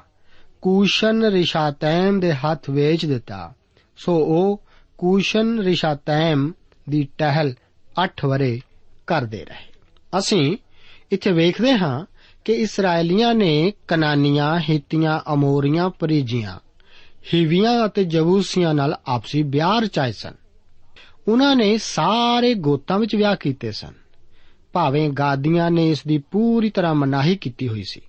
ਕੂਸ਼ਨ 0.65 1.25
ਰਿਸ਼ਾਤੈਮ 1.25 2.21
ਦੇ 2.21 2.33
ਹੱਥ 2.33 2.71
ਵੇਚ 2.71 3.07
ਦਿੱਤਾ। 3.07 3.55
ਸੋ 3.97 4.17
ਉਹ 4.17 4.63
ਕੂਸ਼ਨ 4.99 5.59
ਰਿਸ਼ਾਤੈਮ 5.59 6.53
ਦੀ 6.89 7.09
ਟਹਿਲ 7.19 7.55
8 8.05 8.27
ਵਰੇ 8.27 8.61
ਕਰਦੇ 9.07 9.45
ਰਹੇ। 9.45 9.73
ਅਸੀਂ 10.19 10.57
ਇੱਥੇ 11.13 11.33
ਵੇਖਦੇ 11.33 11.73
ਹਾਂ 11.73 12.07
ਕਿ 12.45 12.53
ਇਸرائیਲੀਆਂ 12.53 13.35
ਨੇ 13.35 13.73
ਕਨਾਨੀਆਂ, 13.89 14.61
ਹਿੱਤੀਆਂ, 14.61 15.21
ਅਮੋਰੀਆਂ, 15.33 15.91
ਪਰਿਜੀਆਂ, 15.91 16.59
ਹਿਵੀਆਂ 17.35 17.87
ਅਤੇ 17.87 18.05
ਜਬੂਸੀਆਂ 18.05 18.75
ਨਾਲ 18.75 18.99
ਆਪਸੀ 19.07 19.43
ਵਿਆਹ 19.43 19.81
ਰਚਾਏ 19.81 20.13
ਸਨ। 20.13 20.33
ਉਹਨਾਂ 21.29 21.57
ਨੇ 21.57 21.79
ਸਾਰੇ 21.79 22.55
ਗੋਤਾਂ 22.55 22.99
ਵਿੱਚ 22.99 23.17
ਵਿਆਹ 23.17 23.37
ਕੀਤੇ 23.37 23.73
ਸਨ। 23.73 23.93
ਭਾਵੇਂ 24.73 25.11
ਗਾਦੀਆਂ 25.11 25.71
ਨੇ 25.71 25.91
ਇਸ 25.91 26.07
ਦੀ 26.07 26.19
ਪੂਰੀ 26.19 26.71
ਤਰ੍ਹਾਂ 26.71 26.95
ਮਨਾਹੀ 26.95 27.37
ਕੀਤੀ 27.37 27.69
ਹੋਈ 27.69 27.85
ਸੀ। 27.85 28.01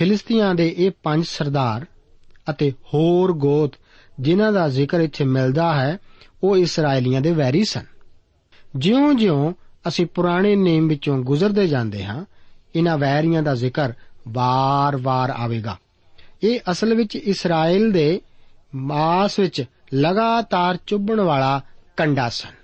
ਫਿਲਿਸਤੀਆਂ 0.00 0.54
ਦੇ 0.54 0.74
ਇਹ 0.78 0.90
ਪੰਜ 1.02 1.26
ਸਰਦਾਰ 1.26 1.86
ਅਤੇ 2.50 2.70
ਹੋਰ 2.70 3.32
ਗੋਤ 3.32 3.72
ਜਿਨ੍ਹਾਂ 4.20 4.52
ਦਾ 4.52 4.68
ਜ਼ਿਕਰ 4.68 5.00
ਇੱਥੇ 5.00 5.24
ਮਿਲਦਾ 5.24 5.74
ਹੈ, 5.74 5.98
ਉਹ 6.42 6.56
ਇਸرائیਲੀਆਂ 6.56 7.20
ਦੇ 7.20 7.30
ਵੈਰੀ 7.32 7.64
ਸਨ। 7.64 7.84
ਜਿਉਂ-ਜਿਉਂ 8.76 9.52
ਅਸੀਂ 9.88 10.06
ਪੁਰਾਣੇ 10.06 10.56
ਨੇਮ 10.56 10.88
ਵਿੱਚੋਂ 10.88 11.18
ਗੁਜ਼ਰਦੇ 11.18 11.68
ਜਾਂਦੇ 11.68 12.04
ਹਾਂ 12.04 12.24
ਇਹਨਾਂ 12.76 12.98
ਵੈਰੀਆਂ 12.98 13.42
ਦਾ 13.42 13.54
ਜ਼ਿਕਰ 13.54 13.92
ਵਾਰ-ਵਾਰ 14.28 15.30
ਆਵੇਗਾ। 15.30 15.78
ਇਹ 16.42 16.60
ਅਸਲ 16.70 16.94
ਵਿੱਚ 16.94 17.16
ਇਸਰਾਇਲ 17.16 17.92
ਦੇ 17.92 18.20
ਮਾਸ 18.74 19.38
ਵਿੱਚ 19.38 19.64
ਲਗਾਤਾਰ 19.94 20.78
ਚੁੱਭਣ 20.86 21.20
ਵਾਲਾ 21.20 21.62
ਕੰਡਾ 21.96 22.28
ਸਨ। 22.28 22.54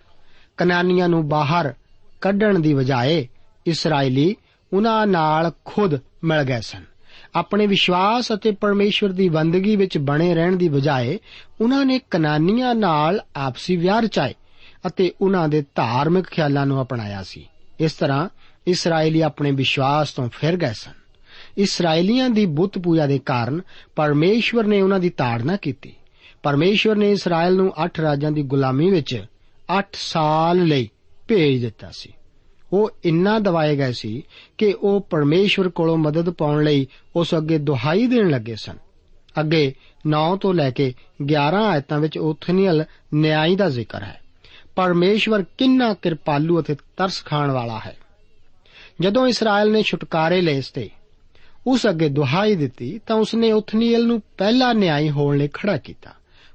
ਕਨਾਨੀਆਂ 0.56 1.08
ਨੂੰ 1.08 1.28
ਬਾਹਰ 1.28 1.74
ਕੱਢਣ 2.20 2.58
ਦੀ 2.58 2.74
ਬਜਾਏ 2.74 3.28
ਇਸرائیਲੀ 3.66 4.36
ਉਹਨਾਂ 4.72 5.06
ਨਾਲ 5.06 5.52
ਖੁਦ 5.64 5.94
ਮਿਲ 6.24 6.42
ਗਏ 6.42 6.60
ਸਨ। 6.60 6.95
ਆਪਣੇ 7.36 7.66
ਵਿਸ਼ਵਾਸ 7.66 8.32
ਅਤੇ 8.32 8.50
ਪਰਮੇਸ਼ਵਰ 8.50 9.10
ਦੀ 9.10 9.28
ਬੰਦਗੀ 9.28 9.76
ਵਿੱਚ 9.76 9.98
ਬਣੇ 9.98 10.34
ਰਹਿਣ 10.34 10.56
ਦੀ 10.56 10.68
ਬਜਾਏ 10.68 11.18
ਉਹਨਾਂ 11.60 11.86
ਨੇ 11.86 12.00
ਕਨਾਨੀਆਂ 12.10 12.74
ਨਾਲ 12.74 13.20
ਆਪਸੀ 13.36 13.76
ਵਿਆਹ 13.76 14.00
ਰਚਾਏ 14.00 14.34
ਅਤੇ 14.86 15.12
ਉਹਨਾਂ 15.20 15.48
ਦੇ 15.48 15.64
ਧਾਰਮਿਕ 15.74 16.26
ਖਿਆਲਾਂ 16.26 16.66
ਨੂੰ 16.66 16.82
ਅਪਣਾਇਆ 16.82 17.22
ਸੀ। 17.22 17.48
ਇਸ 17.80 17.92
ਤਰ੍ਹਾਂ 17.92 18.28
ਇਸرائیਲੀ 18.66 19.20
ਆਪਣੇ 19.20 19.50
ਵਿਸ਼ਵਾਸ 19.50 20.12
ਤੋਂ 20.12 20.28
ਫਿਰ 20.28 20.56
ਗਏ 20.56 20.72
ਸਨ। 20.72 20.92
ਇਸرائیਲੀਆਂ 21.58 22.30
ਦੀ 22.30 22.46
ਬੁੱਤ 22.46 22.78
ਪੂਜਾ 22.78 23.06
ਦੇ 23.06 23.18
ਕਾਰਨ 23.18 23.60
ਪਰਮੇਸ਼ਵਰ 23.96 24.64
ਨੇ 24.64 24.80
ਉਹਨਾਂ 24.80 25.00
ਦੀ 25.00 25.08
ਤਾੜਨਾ 25.08 25.56
ਕੀਤੀ। 25.56 25.92
ਪਰਮੇਸ਼ਵਰ 26.42 26.96
ਨੇ 26.96 27.10
ਇਸਰਾਇਲ 27.10 27.56
ਨੂੰ 27.56 27.72
8 27.84 27.88
ਰਾਜਾਂ 28.00 28.32
ਦੀ 28.32 28.42
ਗੁਲਾਮੀ 28.42 28.90
ਵਿੱਚ 28.90 29.24
8 29.78 29.82
ਸਾਲ 29.92 30.64
ਲਈ 30.64 30.90
ਭੇਜ 31.28 31.64
ਦਿੱਤਾ 31.64 31.90
ਸੀ। 31.92 32.12
ਉਹ 32.72 32.90
ਇੰਨਾ 33.04 33.38
ਦਵਾਏ 33.38 33.76
ਗਏ 33.76 33.92
ਸੀ 33.92 34.22
ਕਿ 34.58 34.74
ਉਹ 34.82 35.00
ਪਰਮੇਸ਼ਵਰ 35.10 35.68
ਕੋਲੋਂ 35.68 35.96
ਮਦਦ 35.96 36.30
ਪਾਉਣ 36.30 36.64
ਲਈ 36.64 36.86
ਉਸ 37.16 37.34
ਅੱਗੇ 37.34 37.58
ਦੁਹਾਈ 37.58 38.06
ਦੇਣ 38.06 38.30
ਲੱਗੇ 38.30 38.56
ਸਨ। 38.56 38.76
ਅੱਗੇ 39.40 39.74
9 40.06 40.36
ਤੋਂ 40.36 40.54
ਲੈ 40.54 40.70
ਕੇ 40.70 40.94
11 41.22 41.64
ਆਇਤਾਂ 41.64 42.00
ਵਿੱਚ 42.00 42.18
ਉਥਨੀਅਲ 42.18 42.84
ਨਿਆਂਈ 43.14 43.56
ਦਾ 43.56 43.68
ਜ਼ਿਕਰ 43.68 44.02
ਹੈ। 44.02 44.20
ਪਰਮੇਸ਼ਵਰ 44.76 45.42
ਕਿੰਨਾ 45.58 45.94
ਕਿਰਪਾਲੂ 45.94 46.60
ਅਤੇ 46.60 46.76
ਤਰਸ 46.96 47.24
ਖਾਣ 47.24 47.50
ਵਾਲਾ 47.50 47.80
ਹੈ। 47.86 47.96
ਜਦੋਂ 49.00 49.26
ਇਸਰਾਇਲ 49.26 49.72
ਨੇ 49.72 49.82
ਛੁਟਕਾਰੇ 49.82 50.40
ਲਏ 50.40 50.60
ਸਤੇ 50.60 50.90
ਉਸ 51.66 51.86
ਅੱਗੇ 51.86 52.08
ਦੁਹਾਈ 52.08 52.54
ਦਿੱਤੀ 52.54 53.00
ਤਾਂ 53.06 53.16
ਉਸਨੇ 53.16 53.52
ਉਥਨੀਅਲ 53.52 54.06
ਨੂੰ 54.06 54.22
ਪਹਿਲਾ 54.38 54.72
ਨਿਆਂਈ 54.72 55.10
ਹੋਣ 55.10 55.38
ਲਈ 55.38 55.48
ਖੜਾ 55.48 55.76
ਕੀਤਾ। 55.76 56.10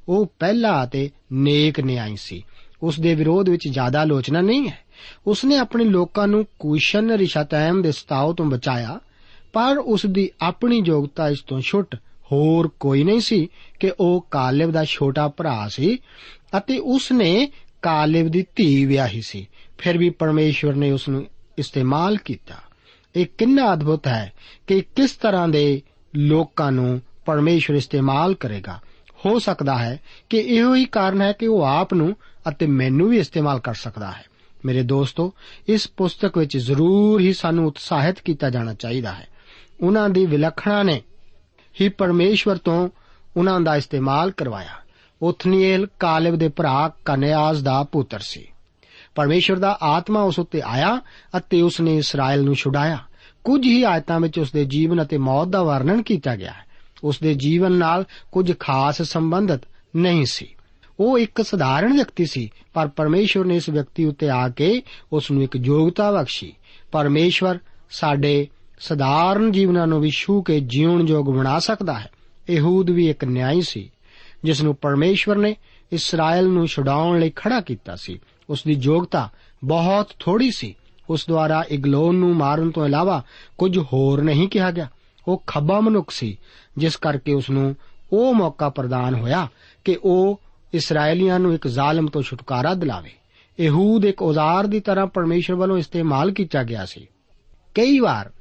ਉਹ 0.09 0.25
ਪਹਿਲਾ 0.39 0.83
ਅਤੇ 0.83 1.09
ਨੇਕ 1.33 1.79
ਨਿਆਂਈ 1.79 2.15
ਸੀ। 2.15 2.43
ਉਸ 2.83 2.99
ਦੇ 2.99 3.15
ਵਿਰੋਧ 3.15 3.49
ਵਿੱਚ 3.49 3.67
ਜ਼ਿਆਦਾ 3.67 4.01
ਆਲੋਚਨਾ 4.01 4.41
ਨਹੀਂ 4.41 4.69
ਹੈ। 4.69 4.79
ਉਸਨੇ 5.27 5.57
ਆਪਣੇ 5.57 5.85
ਲੋਕਾਂ 5.85 6.27
ਨੂੰ 6.27 6.45
ਕੁਸ਼ਨ 6.59 7.11
ਰਿਸ਼ਾਤੈਮ 7.11 7.81
ਦੇ 7.81 7.91
ਸਤਾਉ 7.91 8.33
ਤੋਂ 8.33 8.45
ਬਚਾਇਆ, 8.45 8.99
ਪਰ 9.53 9.77
ਉਸ 9.77 10.05
ਦੀ 10.05 10.31
ਆਪਣੀ 10.41 10.83
ਯੋਗਤਾ 10.85 11.29
ਇਸ 11.29 11.39
ਤੋਂ 11.41 11.59
ਛੁੱਟ। 11.59 11.95
ਹੋਰ 12.31 12.67
ਕੋਈ 12.79 13.03
ਨਹੀਂ 13.03 13.19
ਸੀ 13.19 13.47
ਕਿ 13.79 13.91
ਉਹ 13.99 14.27
ਕਾਲਿਬ 14.31 14.71
ਦਾ 14.71 14.85
ਛੋਟਾ 14.85 15.27
ਭਰਾ 15.27 15.67
ਸੀ 15.67 15.97
ਅਤੇ 16.57 16.77
ਉਸ 16.77 17.11
ਨੇ 17.11 17.51
ਕਾਲਿਬ 17.81 18.27
ਦੀ 18.27 18.45
ਧੀ 18.55 18.85
ਵਿਆਹੀ 18.85 19.21
ਸੀ। 19.21 19.47
ਫਿਰ 19.77 19.97
ਵੀ 19.97 20.09
ਪਰਮੇਸ਼ਵਰ 20.09 20.73
ਨੇ 20.73 20.91
ਉਸ 20.91 21.09
ਨੂੰ 21.09 21.25
ਇਸਤੇਮਾਲ 21.57 22.17
ਕੀਤਾ। 22.17 22.55
ਇਹ 23.15 23.25
ਕਿੰਨਾ 23.37 23.73
ਅਦਭੁਤ 23.73 24.07
ਹੈ 24.07 24.33
ਕਿ 24.67 24.81
ਕਿਸ 24.81 25.11
ਤਰ੍ਹਾਂ 25.11 25.47
ਦੇ 25.47 25.81
ਲੋਕਾਂ 26.15 26.71
ਨੂੰ 26.71 27.01
ਪਰਮੇਸ਼ਵਰ 27.25 27.77
ਇਸਤੇਮਾਲ 27.77 28.33
ਕਰੇਗਾ। 28.33 28.79
ਹੋ 29.25 29.39
ਸਕਦਾ 29.39 29.77
ਹੈ 29.77 29.99
ਕਿ 30.29 30.37
ਇਹੋ 30.37 30.75
ਹੀ 30.75 30.85
ਕਾਰਨ 30.85 31.21
ਹੈ 31.21 31.31
ਕਿ 31.31 31.47
ਉਹ 31.47 31.61
ਆਪ 31.61 31.93
ਨੂੰ 31.93 32.15
ਅਤੇ 32.49 32.65
ਮੈਨੂੰ 32.67 33.09
ਵੀ 33.09 33.17
ਇਸਤੇਮਾਲ 33.17 33.59
ਕਰ 33.59 33.73
ਸਕਦਾ 33.73 34.11
ਹੈ। 34.11 34.23
ਮੇਰੇ 34.65 34.83
ਦੋਸਤੋ, 34.83 35.33
ਇਸ 35.67 35.87
ਪੁਸਤਕ 35.97 36.37
ਵਿੱਚ 36.37 36.57
ਜ਼ਰੂਰ 36.57 37.21
ਹੀ 37.21 37.33
ਸਾਨੂੰ 37.33 37.67
ਉਤਸ਼ਾਹਿਤ 37.67 38.19
ਕੀਤਾ 38.19 38.49
ਜਾਣਾ 38.49 38.73
ਚਾਹੀਦਾ 38.73 39.13
ਹੈ। 39.13 39.27
ਉਹਨਾਂ 39.81 40.09
ਦੀ 40.09 40.25
ਵਿਲੱਖਣਾ 40.25 40.83
ਨੇ 40.83 41.01
ਹੀ 41.81 41.89
ਪਰਮੇਸ਼ਵਰ 41.89 42.57
ਤੋਂ 42.57 42.89
ਉਹਨਾਂ 43.37 43.61
ਦਾ 43.61 43.75
ਇਸਤੇਮਾਲ 43.75 44.31
ਕਰਵਾਇਆ। 44.31 44.71
ਉਥਨੀਏਲ 45.21 45.87
ਕਾਲਿਬ 45.99 46.35
ਦੇ 46.35 46.47
ਭਰਾ 46.47 46.91
ਕਨਿਆਜ਼ 47.05 47.63
ਦਾ 47.63 47.83
ਪੁੱਤਰ 47.83 48.19
ਸੀ। 48.19 48.47
ਪਰਮੇਸ਼ਵਰ 49.15 49.57
ਦਾ 49.57 49.77
ਆਤਮਾ 49.81 50.21
ਉਸ 50.21 50.39
ਉੱਤੇ 50.39 50.61
ਆਇਆ 50.65 51.01
ਅਤੇ 51.37 51.61
ਉਸ 51.61 51.81
ਨੇ 51.81 51.97
ਇਸਰਾਇਲ 51.97 52.43
ਨੂੰ 52.43 52.55
ਛੁਡਾਇਆ। 52.55 52.97
ਕੁਝ 53.43 53.65
ਹੀ 53.65 53.83
ਆਇਤਾਂ 53.83 54.19
ਵਿੱਚ 54.19 54.39
ਉਸ 54.39 54.51
ਦੇ 54.51 54.65
ਜੀਵਨ 54.65 55.03
ਅਤੇ 55.03 55.17
ਮੌਤ 55.17 55.47
ਦਾ 55.47 55.63
ਵਰਣਨ 55.63 56.01
ਕੀਤਾ 56.01 56.35
ਗਿਆ 56.35 56.51
ਹੈ। 56.51 56.65
ਉਸ 57.03 57.19
ਦੇ 57.19 57.33
ਜੀਵਨ 57.33 57.71
ਨਾਲ 57.71 58.05
ਕੁਝ 58.31 58.53
ਖਾਸ 58.59 59.01
ਸੰਬੰਧਿਤ 59.01 59.61
ਨਹੀਂ 59.95 60.25
ਸੀ। 60.25 60.55
ਉਹ 61.01 61.19
ਇੱਕ 61.19 61.41
ਸਧਾਰਨ 61.41 61.93
ਵਿਅਕਤੀ 61.93 62.25
ਸੀ, 62.25 62.49
ਪਰ 62.73 62.87
ਪਰਮੇਸ਼ਵਰ 62.87 63.45
ਨੇ 63.45 63.55
ਇਸ 63.55 63.69
ਵਿਅਕਤੀ 63.69 64.05
ਉੱਤੇ 64.05 64.29
ਆ 64.29 64.49
ਕੇ 64.49 64.81
ਉਸ 65.13 65.31
ਨੂੰ 65.31 65.43
ਇੱਕ 65.43 65.55
ਯੋਗਤਾ 65.55 66.11
ਬਖਸ਼ੀ। 66.11 66.53
ਪਰਮੇਸ਼ਵਰ 66.91 67.59
ਸਾਡੇ 67.91 68.47
ਸਧਾਰਨ 68.79 69.51
ਜੀਵਨਾਂ 69.51 69.87
ਨੂੰ 69.87 70.01
ਵੀ 70.01 70.09
ਛੂ 70.09 70.41
ਕੇ 70.41 70.59
ਜੀਉਣ 70.59 71.07
ਯੋਗ 71.07 71.25
ਬਣਾ 71.25 71.59
ਸਕਦਾ 71.59 71.99
ਹੈ। 71.99 72.09
ਇਹੂਦ 72.49 72.89
ਵੀ 72.89 73.09
ਇੱਕ 73.09 73.25
ਨਿਆਈ 73.25 73.61
ਸੀ 73.61 73.91
ਜਿਸ 74.43 74.63
ਨੂੰ 74.63 74.75
ਪਰਮੇਸ਼ਵਰ 74.75 75.35
ਨੇ 75.35 75.55
ਇਸਰਾਇਲ 75.91 76.45
ਨੂੰ 76.45 76.67
ਛੁਡਾਉਣ 76.67 77.19
ਲਈ 77.19 77.31
ਖੜਾ 77.35 77.61
ਕੀਤਾ 77.61 77.95
ਸੀ। 77.95 78.19
ਉਸ 78.49 78.63
ਦੀ 78.67 78.73
ਯੋਗਤਾ 78.81 79.29
ਬਹੁਤ 79.63 80.11
ਥੋੜੀ 80.19 80.51
ਸੀ। 80.51 80.75
ਉਸ 81.09 81.25
ਦੁਆਰਾ 81.27 81.63
ਇਗਲੋਨ 81.69 82.15
ਨੂੰ 82.15 82.35
ਮਾਰਨ 82.35 82.71
ਤੋਂ 82.71 82.85
ਇਲਾਵਾ 82.85 83.23
ਕੁਝ 83.57 83.77
ਹੋਰ 83.77 84.21
ਨਹੀਂ 84.21 84.47
ਕਿਹਾ 84.47 84.71
ਗਿਆ। 84.71 84.89
ਉਹ 85.27 85.43
ਖੱਬਾ 85.47 85.79
ਮਨੁੱਖ 85.79 86.11
ਸੀ, 86.11 86.37
ਜਿਸ 86.77 86.95
ਕਰਕੇ 86.95 87.33
ਉਸ 87.33 87.49
ਨੂੰ 87.49 87.75
ਉਹ 88.13 88.33
ਮੌਕਾ 88.33 88.69
ਪ੍ਰਦਾਨ 88.69 89.15
ਹੋਇਆ 89.15 89.47
ਕਿ 89.85 89.97
ਉਹ 90.03 90.41
ਇਸرائیਲੀਆਂ 90.73 91.39
ਨੂੰ 91.39 91.53
ਇੱਕ 91.53 91.67
ਜ਼ਾਲਮ 91.67 92.07
ਤੋਂ 92.07 92.21
ਛੁਟਕਾਰਾ 92.21 92.73
ਦਿਲਾਵੇ। 92.73 93.11
ਯਹੂਦ 93.59 94.05
ਇੱਕ 94.05 94.21
ਔਜ਼ਾਰ 94.21 94.67
ਦੀ 94.67 94.79
ਤਰ੍ਹਾਂ 94.79 95.07
ਪਰਮੇਸ਼ਰ 95.07 95.55
ਵੱਲੋਂ 95.55 95.77
ਇਸਤੇਮਾਲ 95.77 96.31
ਕੀਤਾ 96.31 96.63
ਗਿਆ 96.63 96.85
ਸੀ। 96.85 97.07
ਕਈ 97.75 97.99
ਵਾਰ 97.99 98.31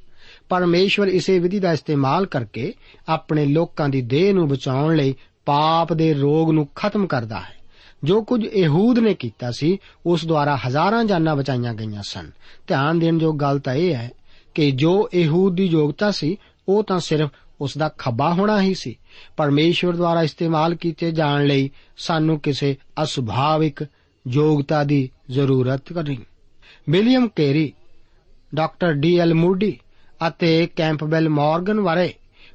ਪਰਮੇਸ਼ਰ 0.49 1.07
ਇਸੇ 1.07 1.39
ਵਿਧੀ 1.39 1.59
ਦਾ 1.59 1.73
ਇਸਤੇਮਾਲ 1.73 2.27
ਕਰਕੇ 2.27 2.75
ਆਪਣੇ 3.09 3.47
ਲੋਕਾਂ 3.47 3.89
ਦੀ 3.89 4.03
ਦੇਹ 4.03 4.35
ਨੂੰ 4.35 4.49
ਬਚਾਉਣ 4.49 4.97
ਲਈ 4.97 5.15
ਪਾਪ 5.45 5.93
ਦੇ 5.93 6.15
ਰੋਗ 6.15 6.51
ਨੂੰ 6.51 6.69
ਖਤਮ 6.75 7.07
ਕਰਦਾ 7.07 7.41
ਹੈ। 7.41 7.61
ਜੋ 8.05 8.23
ਕੁਝ 8.23 8.47
ਯਹੂਦ 8.57 8.99
ਨੇ 8.99 9.15
ਕੀਤਾ 9.15 9.51
ਸੀ, 9.51 9.79
ਉਸ 10.07 10.27
ਦੁਆਰਾ 10.27 10.59
ਹਜ਼ਾਰਾਂ 10.69 11.05
ਜਾਨਾਂ 11.05 11.37
ਬਚਾਈਆਂ 11.37 11.75
ਗਈਆਂ 11.75 12.03
ਸਨ। 12.03 12.31
ਧਿਆਨ 12.67 12.99
ਦੇਣ 12.99 13.19
ਯੋਗ 13.21 13.37
ਗੱਲ 13.37 13.59
ਤਾਂ 13.59 13.75
ਇਹ 13.75 13.95
ਹੈ 13.95 14.11
ਕਿ 14.55 14.71
ਜੋ 14.71 15.11
ਯਹੂਦ 15.15 15.55
ਦੀ 15.55 15.65
ਯੋਗਤਾ 15.65 16.11
ਸੀ, 16.11 16.37
ਉਹ 16.69 16.85
ਤਾਂ 16.85 17.01
ਸਿਰਫ 17.01 17.31
ਉਸ 17.61 17.77
ਦਾ 17.79 17.89
ਖੱਬਾ 17.99 18.33
ਹੋਣਾ 18.33 18.61
ਹੀ 18.63 18.75
ਸੀ। 18.75 18.97
ਪਰਮੇਸ਼ਵਰ 19.37 19.97
ਦੁਆਰਾ 19.97 20.23
ਇਸਤੇਮਾਲ 20.23 20.75
ਕੀਤੇ 20.75 21.11
ਜਾਣ 21.11 21.47
ਲਈ 21.47 21.71
ਸਾਨੂੰ 21.97 22.39
ਕਿਸੇ 22.41 22.77
ਅਸੁਭਾਵਿਕ 23.03 23.85
ਯੋਗਤਾ 24.29 24.85
ਦੀ 24.85 25.11
ਜ਼ਰੂਰਤ 25.31 25.93
ਨਹੀਂ। 25.93 26.19
William 26.91 27.29
Carey, 27.29 27.73
doctor 28.55 28.93
D 28.93 29.19
L 29.19 29.35
Moody 29.35 29.79
ਅਤੇ 30.29 30.69
ਕੈਂਪਬੈਲ 30.77 31.29
ਮਾਰਗਨ 31.29 31.81
ਬਾਰੇ 31.81 32.13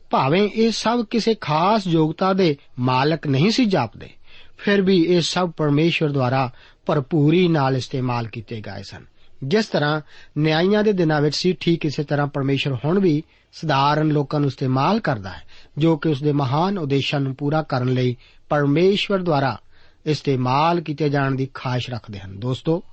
ਭਾਵੇਂ 0.09 0.49
ਇਹ 0.49 0.71
ਸਭ 0.71 1.05
ਕਿਸੇ 1.05 1.35
ਖਾਸ 1.41 1.87
ਯੋਗਤਾ 1.87 2.33
ਦੇ 2.33 2.57
ਮਾਲਕ 2.79 3.27
ਨਹੀਂ 3.27 3.51
ਸੀ 3.51 3.65
ਜਾਪਦੇ, 3.65 4.09
ਫਿਰ 4.57 4.81
ਵੀ 4.81 4.97
ਇਹ 5.03 5.21
ਸਭ 5.21 5.51
ਪਰਮੇਸ਼ਵਰ 5.51 6.09
ਦੁਆਰਾ 6.09 6.49
ਭਰਪੂਰੀ 6.85 7.47
ਨਾਲ 7.47 7.77
ਇਸਤੇਮਾਲ 7.77 8.27
ਕੀਤੇ 8.27 8.61
ਗਏ 8.61 8.83
ਸਨ। 8.83 9.05
ਜਿਸ 9.43 9.65
ਤਰ੍ਹਾਂ 9.65 10.01
ਨਿਆਂਇਆਂ 10.37 10.83
ਦੇ 10.83 10.93
ਦਿਨਾਂ 10.93 11.21
ਵਿੱਚ 11.21 11.35
ਸੀ, 11.35 11.53
ਠੀਕ 11.53 11.85
ਇਸੇ 11.85 12.03
ਤਰ੍ਹਾਂ 12.03 12.27
ਪਰਮੇਸ਼ਵਰ 12.27 12.77
ਹੁਣ 12.85 12.99
ਵੀ 12.99 13.23
ਸਧਾਰਨ 13.61 14.07
ਲੋਕਾਂ 14.07 14.39
ਨੂੰ 14.39 14.47
ਇਸਤੇਮਾਲ 14.47 14.99
ਕਰਦਾ 14.99 15.29
ਹੈ, 15.29 15.41
ਜੋ 15.77 15.97
ਕਿ 15.97 16.09
ਉਸ 16.09 16.23
ਦੇ 16.23 16.31
ਮਹਾਨ 16.31 16.77
ਉਦੇਸ਼ਾਂ 16.77 17.19
ਨੂੰ 17.19 17.35
ਪੂਰਾ 17.35 17.61
ਕਰਨ 17.61 17.87
ਲਈ 17.87 18.15
ਪਰਮੇਸ਼ਵਰ 18.49 19.19
ਦੁਆਰਾ 19.19 19.59
ਇਸਤੇਮਾਲ 20.05 20.81
ਕੀਤੇ 20.81 21.09
ਜਾਣ 21.09 21.35
ਦੀ 21.35 21.47
ਖਾਹਿਸ਼ 21.53 21.89
ਰੱਖਦੇ 21.89 22.19
ਹਨ। 22.19 22.39
ਦੋਸਤੋ, 22.39 22.83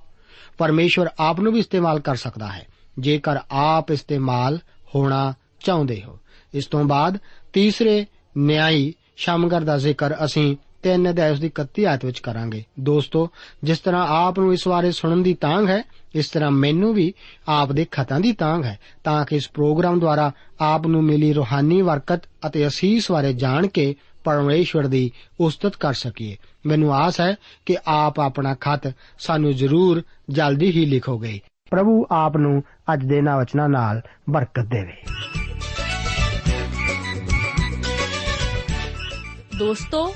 ਪਰਮੇਸ਼ਵਰ 0.57 1.09
ਆਪ 1.19 1.39
ਨੂੰ 1.39 1.53
ਵੀ 1.53 1.59
ਇਸਤੇਮਾਲ 1.59 1.99
ਕਰ 1.99 2.15
ਸਕਦਾ 2.15 2.47
ਹੈ, 2.47 2.67
ਜੇਕਰ 2.99 3.37
ਆਪ 3.51 3.91
ਇਸਤੇਮਾਲ 3.91 4.59
ਹੋਣਾ 4.95 5.33
ਚਾਹੁੰਦੇ 5.59 6.01
ਹੋ। 6.01 6.19
ਇਸ 6.53 6.65
ਤੋਂ 6.65 6.83
ਬਾਅਦ 6.83 7.17
ਤੀਸਰੇ 7.53 8.05
ਨਿਆਈ 8.37 8.93
ਸ਼ਮਗਰ 9.15 9.61
ਦਾ 9.61 9.77
ਜ਼ਿਕਰ 9.77 10.25
ਅਸੀਂ 10.25 10.57
ਤਿੰਨ 10.83 11.09
ਅਧਿਆਇ 11.09 11.31
ਉਸ 11.31 11.39
ਦੀ 11.39 11.49
31 11.49 11.85
ਆਇਤ 11.85 12.05
ਵਿੱਚ 12.05 12.19
ਕਰਾਂਗੇ। 12.19 12.63
ਦੋਸਤੋ, 12.79 13.29
ਜਿਸ 13.63 13.79
ਤਰ੍ਹਾਂ 13.79 14.07
ਆਪ 14.07 14.39
ਨੂੰ 14.39 14.53
ਇਸ 14.53 14.67
ਬਾਰੇ 14.67 14.91
ਸੁਣਨ 14.91 15.23
ਦੀ 15.23 15.33
ਤਾਂਘ 15.33 15.65
ਹੈ, 15.67 15.83
ਇਸ 16.15 16.29
ਤਰ੍ਹਾਂ 16.29 16.51
ਮੈਨੂੰ 16.51 16.93
ਵੀ 16.93 17.13
ਆਪ 17.47 17.71
ਦੇ 17.71 17.85
ਖਤਾਂ 17.91 18.19
ਦੀ 18.19 18.31
ਤਾਂਘ 18.31 18.63
ਹੈ, 18.63 18.79
ਤਾਂ 19.03 19.25
ਕਿ 19.25 19.35
ਇਸ 19.35 19.49
ਪ੍ਰੋਗਰਾਮ 19.49 19.99
ਦੁਆਰਾ 19.99 20.31
ਆਪ 20.61 20.87
ਨੂੰ 20.87 21.03
ਮਿਲੀ 21.03 21.33
ਰੂਹਾਨੀ 21.33 21.81
ਬਰਕਤ 21.81 22.21
ਅਤੇ 22.47 22.67
ਅਸੀਸ 22.67 23.11
ਬਾਰੇ 23.11 23.33
ਜਾਣ 23.33 23.67
ਕੇ 23.67 23.95
ਪਰਮੇਸ਼ਵਰ 24.23 24.87
ਦੀ 24.87 25.11
ਉਸਤਤ 25.39 25.75
ਕਰ 25.75 25.93
ਸਕੀਏ। 25.93 26.37
ਮੈਨੂੰ 26.65 26.95
ਆਸ 26.95 27.21
ਹੈ 27.21 27.35
ਕਿ 27.65 27.77
ਆਪ 27.87 28.19
ਆਪਣਾ 28.19 28.55
ਖਤ 28.61 28.93
ਸਾਨੂੰ 29.19 29.53
ਜ਼ਰੂਰ 29.53 30.03
ਜਲਦੀ 30.29 30.71
ਹੀ 30.71 30.85
ਲਿਖੋਗੇ। 30.85 31.39
ਪ੍ਰਭੂ 31.71 32.05
ਆਪ 32.11 32.37
ਨੂੰ 32.37 32.63
ਅੱਜ 32.93 33.05
ਦੇ 33.05 33.21
ਨਾ 33.21 33.37
ਵਚਨਾਂ 33.37 33.69
ਨਾਲ 33.69 34.01
ਬਰਕਤ 34.29 34.63
ਦੇਵੇ। 34.63 35.01
ਦੋਸਤੋ 39.57 40.15